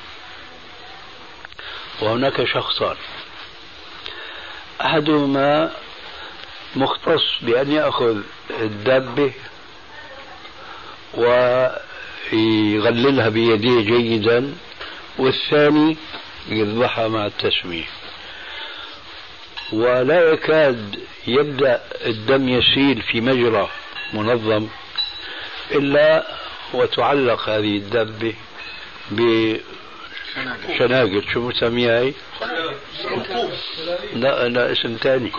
[2.01, 2.97] وهناك شخصان.
[4.81, 5.71] أحدهما
[6.77, 8.21] مختص بأن يأخذ
[8.51, 9.33] الدابة
[12.33, 14.55] ويغللها بيديه جيدا
[15.19, 15.97] والثاني
[16.49, 17.85] يذبحها مع التسمية
[19.73, 23.69] ولا يكاد يبدأ الدم يسيل في مجرى
[24.13, 24.67] منظم
[25.73, 26.27] إلا
[26.75, 28.35] وتعلق هذه الدابة
[29.11, 29.63] بشناقل
[31.33, 32.13] شو مسميها هي؟
[34.15, 35.33] لا لا اسم ثاني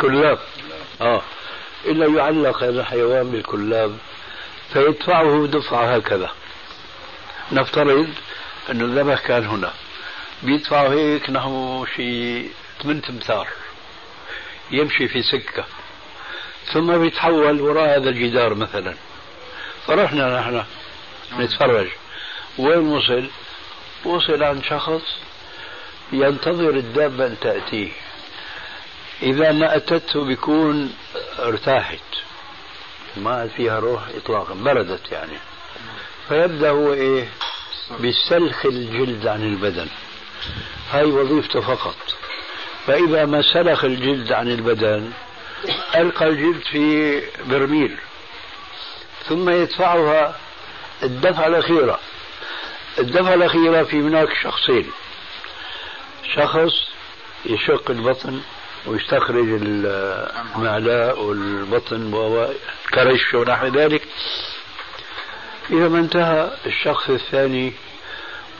[0.00, 0.38] كلاب.
[1.00, 1.22] آه.
[1.84, 3.98] إلا يعلق هذا الحيوان بالكلاب
[4.72, 6.30] فيدفعه دفعة هكذا.
[7.52, 8.08] نفترض
[8.70, 9.72] أن الذبح كان هنا.
[10.42, 12.50] بيدفعه هيك نحو شيء
[12.84, 13.48] 8 امتار
[14.70, 15.64] يمشي في سكة.
[16.72, 18.94] ثم بيتحول وراء هذا الجدار مثلا.
[19.86, 20.64] فرحنا نحن
[21.40, 21.88] نتفرج.
[22.58, 23.26] وين وصل؟
[24.04, 25.02] وصل عند شخص
[26.12, 27.92] ينتظر الدابة أن تأتيه.
[29.22, 30.94] إذا ما أتته بيكون
[31.38, 31.98] ارتاحت.
[33.16, 35.38] ما فيها روح إطلاقا بردت يعني.
[36.28, 37.28] فيبدأ هو إيه؟
[38.00, 39.88] بسلخ الجلد عن البدن.
[40.90, 41.96] هاي وظيفته فقط.
[42.86, 45.10] فإذا ما سلخ الجلد عن البدن
[45.94, 47.96] ألقى الجلد في برميل
[49.28, 50.36] ثم يدفعها
[51.02, 51.98] الدفعة الأخيرة
[52.98, 54.90] الدفعة الأخيرة في هناك شخصين.
[56.34, 56.72] شخص
[57.46, 58.40] يشق البطن
[58.86, 64.02] ويستخرج المعلاء والبطن والكرش ونحو ذلك.
[65.70, 67.72] إذا ما انتهى الشخص الثاني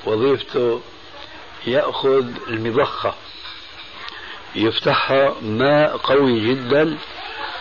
[0.05, 0.81] وظيفته
[1.67, 3.15] يأخذ المضخة.
[4.55, 6.97] يفتحها ماء قوي جدا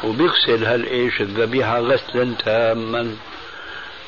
[0.03, 3.15] وبيغسل هالإيش الذبيحة غسلا تاما.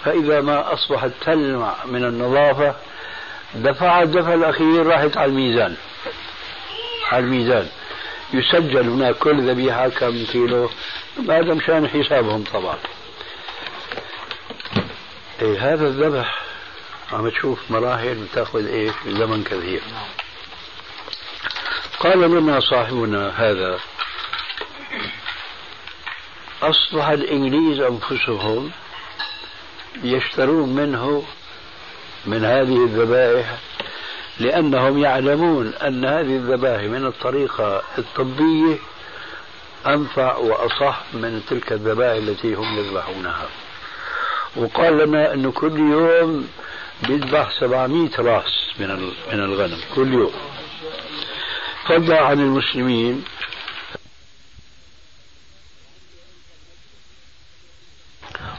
[0.03, 2.75] فإذا ما أصبحت تلمع من النظافة
[3.55, 5.75] دفع الدفع الأخير راحت على الميزان.
[7.11, 7.67] على الميزان.
[8.33, 10.69] يسجل هناك كل ذبيحة كم كيلو
[11.29, 12.77] هذا مشان حسابهم طبعا.
[15.41, 16.41] إيه هذا الذبح
[17.13, 19.81] عم تشوف مراحل بتأخذ إيش؟ زمن كثير.
[21.99, 23.79] قال لنا صاحبنا هذا.
[26.61, 28.71] أصبح الإنجليز أنفسهم
[30.03, 31.23] يشترون منه
[32.25, 33.57] من هذه الذبائح
[34.39, 38.77] لأنهم يعلمون أن هذه الذبائح من الطريقة الطبية
[39.87, 43.47] أنفع وأصح من تلك الذبائح التي هم يذبحونها.
[44.55, 46.47] وقال لنا أنه كل يوم
[47.07, 48.89] بيذبح 700 راس من
[49.33, 50.54] من الغنم كل يوم.
[51.85, 52.39] فضل عن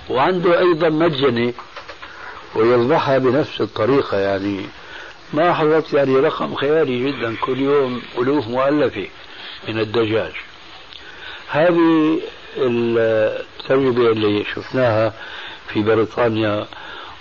[0.08, 1.52] وعنده أيضا مجنة
[2.54, 4.66] ويذبحها بنفس الطريقة يعني
[5.32, 9.06] ما حضرت يعني رقم خيالي جدا كل يوم ألوف مؤلفة
[9.68, 10.32] من الدجاج.
[11.48, 12.20] هذه
[12.56, 15.12] التجربة اللي شفناها
[15.68, 16.66] في بريطانيا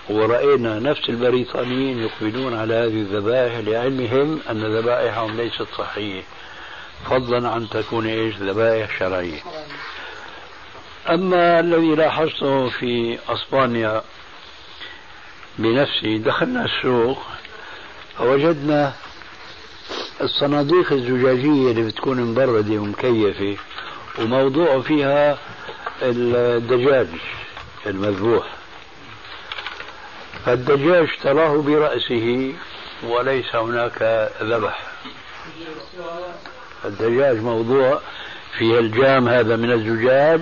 [0.10, 6.22] ورأينا نفس البريطانيين يقبلون على هذه الذبائح لعلمهم أن ذبائحهم ليست صحية
[7.10, 9.40] فضلا عن تكون إيش؟ ذبائح شرعية.
[11.10, 14.02] أما الذي لاحظته في أسبانيا
[15.60, 17.24] بنفسي دخلنا السوق
[18.18, 18.94] فوجدنا
[20.22, 23.58] الصناديق الزجاجية اللي بتكون مبردة ومكيفة
[24.20, 25.38] وموضوع فيها
[26.02, 27.08] الدجاج
[27.86, 28.44] المذبوح.
[30.46, 32.54] فالدجاج تراه برأسه
[33.04, 34.80] وليس هناك ذبح.
[36.86, 38.02] الدجاج موضوع
[38.58, 40.42] فيه الجام هذا من الزجاج.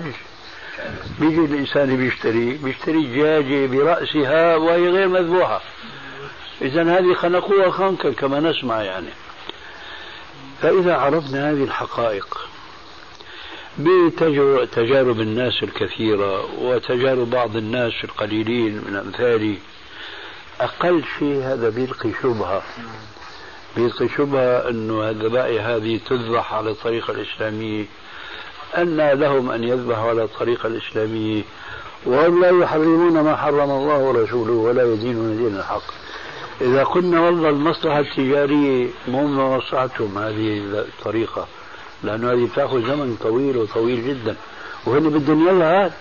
[1.20, 5.60] بيجي الإنسان بيشتري بيشتري دجاجة برأسها وهي غير مذبوحة.
[6.62, 9.10] إذا هذه خنقوها خنقا كما نسمع يعني.
[10.62, 12.48] فإذا عرفنا هذه الحقائق
[13.78, 19.58] بتجارب الناس الكثيرة وتجارب بعض الناس القليلين من أمثالي
[20.60, 22.62] أقل شيء هذا بيلقي شبهة
[23.76, 27.84] بيلقي شبهة أنه الذبائح هذه تذبح على الطريقة الإسلامية
[28.78, 31.42] أن لهم أن يذبحوا على الطريقة الإسلامية
[32.06, 35.82] وهم لا يحرمون ما حرم الله ورسوله ولا يدينون دين الحق.
[36.60, 41.46] إذا قلنا والله المصلحة التجارية مو مصلحتهم هذه الطريقة
[42.02, 44.36] لأنه هذه بتأخذ زمن طويل وطويل جدا.
[44.86, 45.92] وهن بدهم يلا هاد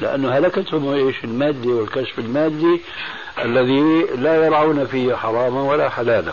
[0.00, 2.80] لأنه هلكتهم إيش؟ المادة والكشف المادي
[3.44, 6.32] الذي لا يرعون فيه حراما ولا حلالا.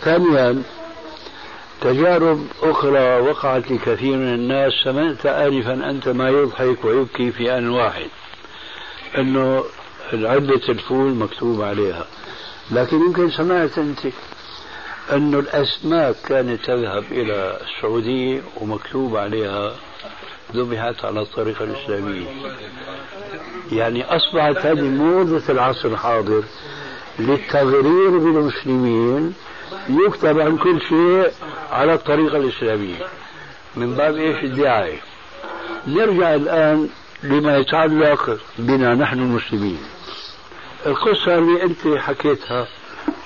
[0.00, 0.62] ثانيا
[1.80, 8.08] تجارب أخرى وقعت لكثير من الناس سمعت آنفا أنت ما يضحك ويبكي في آن واحد
[9.18, 9.64] أنه
[10.12, 12.06] علبة الفول مكتوب عليها.
[12.70, 13.98] لكن يمكن سمعت أنت
[15.12, 19.74] أن الأسماك كانت تذهب إلى السعودية ومكتوب عليها
[20.54, 22.26] ذبحت على الطريقة الإسلامية
[23.72, 26.42] يعني أصبحت هذه موضة العصر الحاضر
[27.18, 29.34] للتغرير بالمسلمين
[29.88, 31.30] يكتب عن كل شيء
[31.72, 32.96] على الطريقة الإسلامية
[33.76, 34.98] من باب إيش؟ الدعاية.
[35.86, 36.88] نرجع الآن
[37.22, 39.78] لما يتعلق بنا نحن المسلمين.
[40.86, 42.66] القصة اللي أنت حكيتها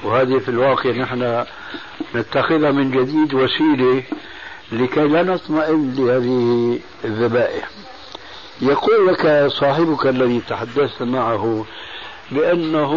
[0.04, 1.44] وهذه في الواقع نحن
[2.14, 4.02] نتخذها من جديد وسيلة
[4.72, 7.68] لكي لا نطمئن لهذه الذبائح.
[8.62, 11.64] يقول لك صاحبك الذي تحدثت معه
[12.30, 12.92] بأنه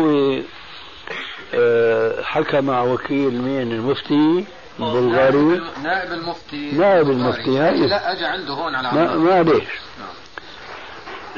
[1.54, 4.46] آه، حكى مع وكيل مين المفتي
[4.80, 5.62] البلغاري.
[5.84, 7.88] نائب المفتي نائب المفتي هاي.
[7.88, 9.68] لا اجى عنده هون على ما معليش.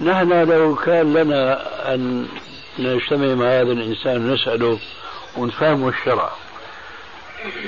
[0.02, 1.64] نحن لو كان لنا
[1.94, 2.28] أن
[2.80, 4.80] نجتمع مع هذا الإنسان ونسأله
[5.38, 6.30] ونفهمه الشرع.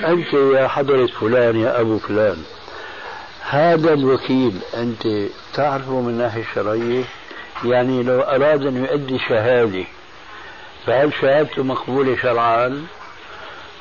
[0.04, 2.36] أنت يا حضرة فلان يا أبو فلان.
[3.42, 7.04] هذا الوكيل أنت تعرفه من الناحيه الشرعيه
[7.64, 9.84] يعني لو أراد أن يؤدي شهادة
[10.86, 12.86] فهل شهادته مقبولة شرعا؟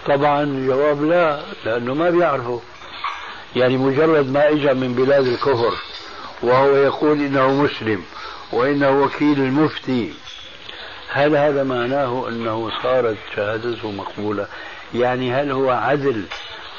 [0.06, 2.62] طبعا الجواب لا لأنه ما بيعرفه
[3.56, 5.74] يعني مجرد ما اجى من بلاد الكفر
[6.44, 8.04] وهو يقول إنه مسلم
[8.52, 10.14] وإنه وكيل المفتي
[11.12, 14.48] هل هذا معناه أنه صارت شهادته مقبولة؟
[14.94, 16.24] يعني هل هو عدل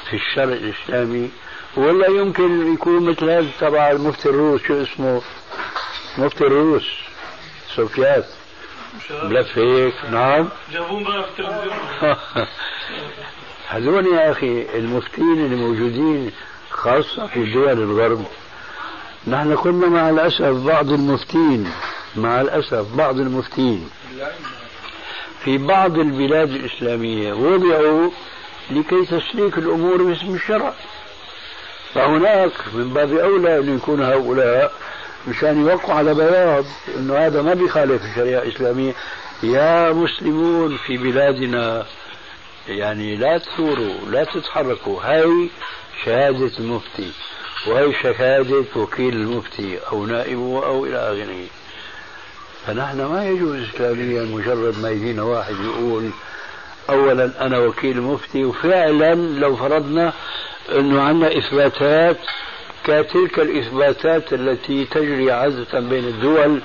[0.09, 1.31] في الشرع الإسلامي
[1.77, 5.21] ولا يمكن يكون مثل هذا تبع المفتي الروس شو اسمه؟
[6.17, 6.87] مفتي الروس
[7.75, 8.25] سوفيات.
[9.23, 10.49] بلف هيك نعم.
[10.73, 11.75] جابوه بقى في التلفزيون.
[13.69, 16.31] هذول يا أخي المفتين اللي موجودين
[16.69, 18.25] خاصة في دول الغرب.
[19.27, 21.71] نحن كنا مع الأسف بعض المفتين
[22.15, 23.89] مع الأسف بعض المفتين
[25.43, 28.09] في بعض البلاد الإسلامية وضعوا
[28.71, 30.73] لكي تسليك الأمور باسم الشرع.
[31.93, 34.73] فهناك من باب أولى أن يكون هؤلاء
[35.27, 36.65] مشان يوقعوا على بياض
[36.97, 38.93] إنه هذا ما بيخالف الشريعة الإسلامية.
[39.43, 41.85] يا مسلمون في بلادنا
[42.67, 45.01] يعني لا تثوروا لا تتحركوا.
[45.01, 45.49] هاي
[46.05, 47.11] شهادة المفتي
[47.67, 51.47] وهي شهادة وكيل المفتي أو نائبه أو إلى آخره.
[52.67, 56.09] فنحن ما يجوز إسلاميا مجرد ما يجينا واحد يقول
[56.89, 60.13] أولا أنا وكيل المفتي وفعلا لو فرضنا
[60.69, 62.17] أنه عندنا إثباتات
[62.83, 66.61] كتلك الإثباتات التي تجري عادة بين الدول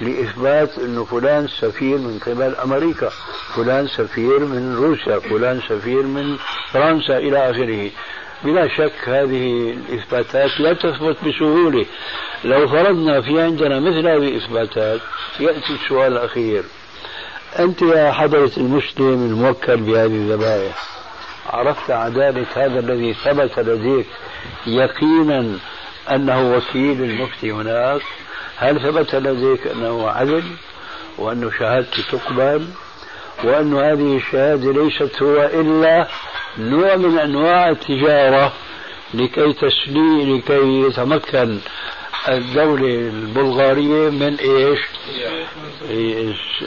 [0.00, 3.10] لإثبات أنه فلان سفير من قبل أمريكا
[3.54, 6.36] فلان سفير من روسيا فلان سفير من
[6.72, 7.90] فرنسا إلى آخره.
[8.44, 11.86] بلا شك هذه الإثباتات لا تثبت بسهولة.
[12.44, 15.00] لو فرضنا في عندنا مثل هذه الإثباتات
[15.40, 16.62] يأتي السؤال الأخير.
[17.58, 20.95] أنت يا حضرة المسلم الموكل بهذه الذبائح
[21.50, 24.06] عرفت عدالة هذا الذي ثبت لديك
[24.66, 25.58] يقينا
[26.10, 28.00] أنه وكيل المفتي هناك
[28.56, 30.44] هل ثبت لديك أنه عدل
[31.18, 32.66] وأن شهادته تقبل
[33.44, 36.08] وأن هذه الشهادة ليست هو إلا
[36.58, 38.52] نوع من أنواع التجارة
[39.14, 41.58] لكي تسلي لكي يتمكن
[42.28, 44.78] الدولة البلغارية من إيش؟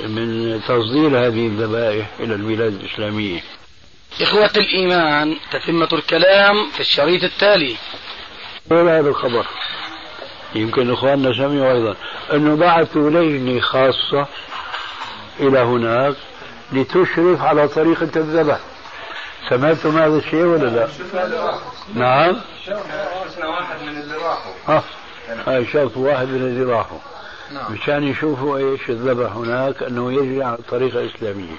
[0.07, 3.39] من تصدير هذه الذبائح إلى البلاد الإسلامية.
[4.21, 7.75] إخوة الإيمان تتمة الكلام في الشريط التالي.
[8.71, 9.45] وين هذا الخبر؟
[10.55, 11.95] يمكن إخواننا سمعوا أيضا.
[12.33, 14.27] أنه بعثوا لجنة خاصة
[15.39, 16.15] إلى هناك
[16.71, 18.59] لتشرف على طريقة الذبح
[19.49, 20.87] سمعتم هذا الشيء ولا لا؟
[21.93, 22.41] نعم.
[22.65, 24.53] شفنا واحد من اللي راحوا.
[24.67, 24.83] ها
[25.47, 26.99] هاي شافوا واحد من اللي راحوا.
[27.51, 27.73] نعم.
[27.73, 31.55] مشان يشوفوا إيش الذبح هناك أنه يجري على الطريقة الاسلاميه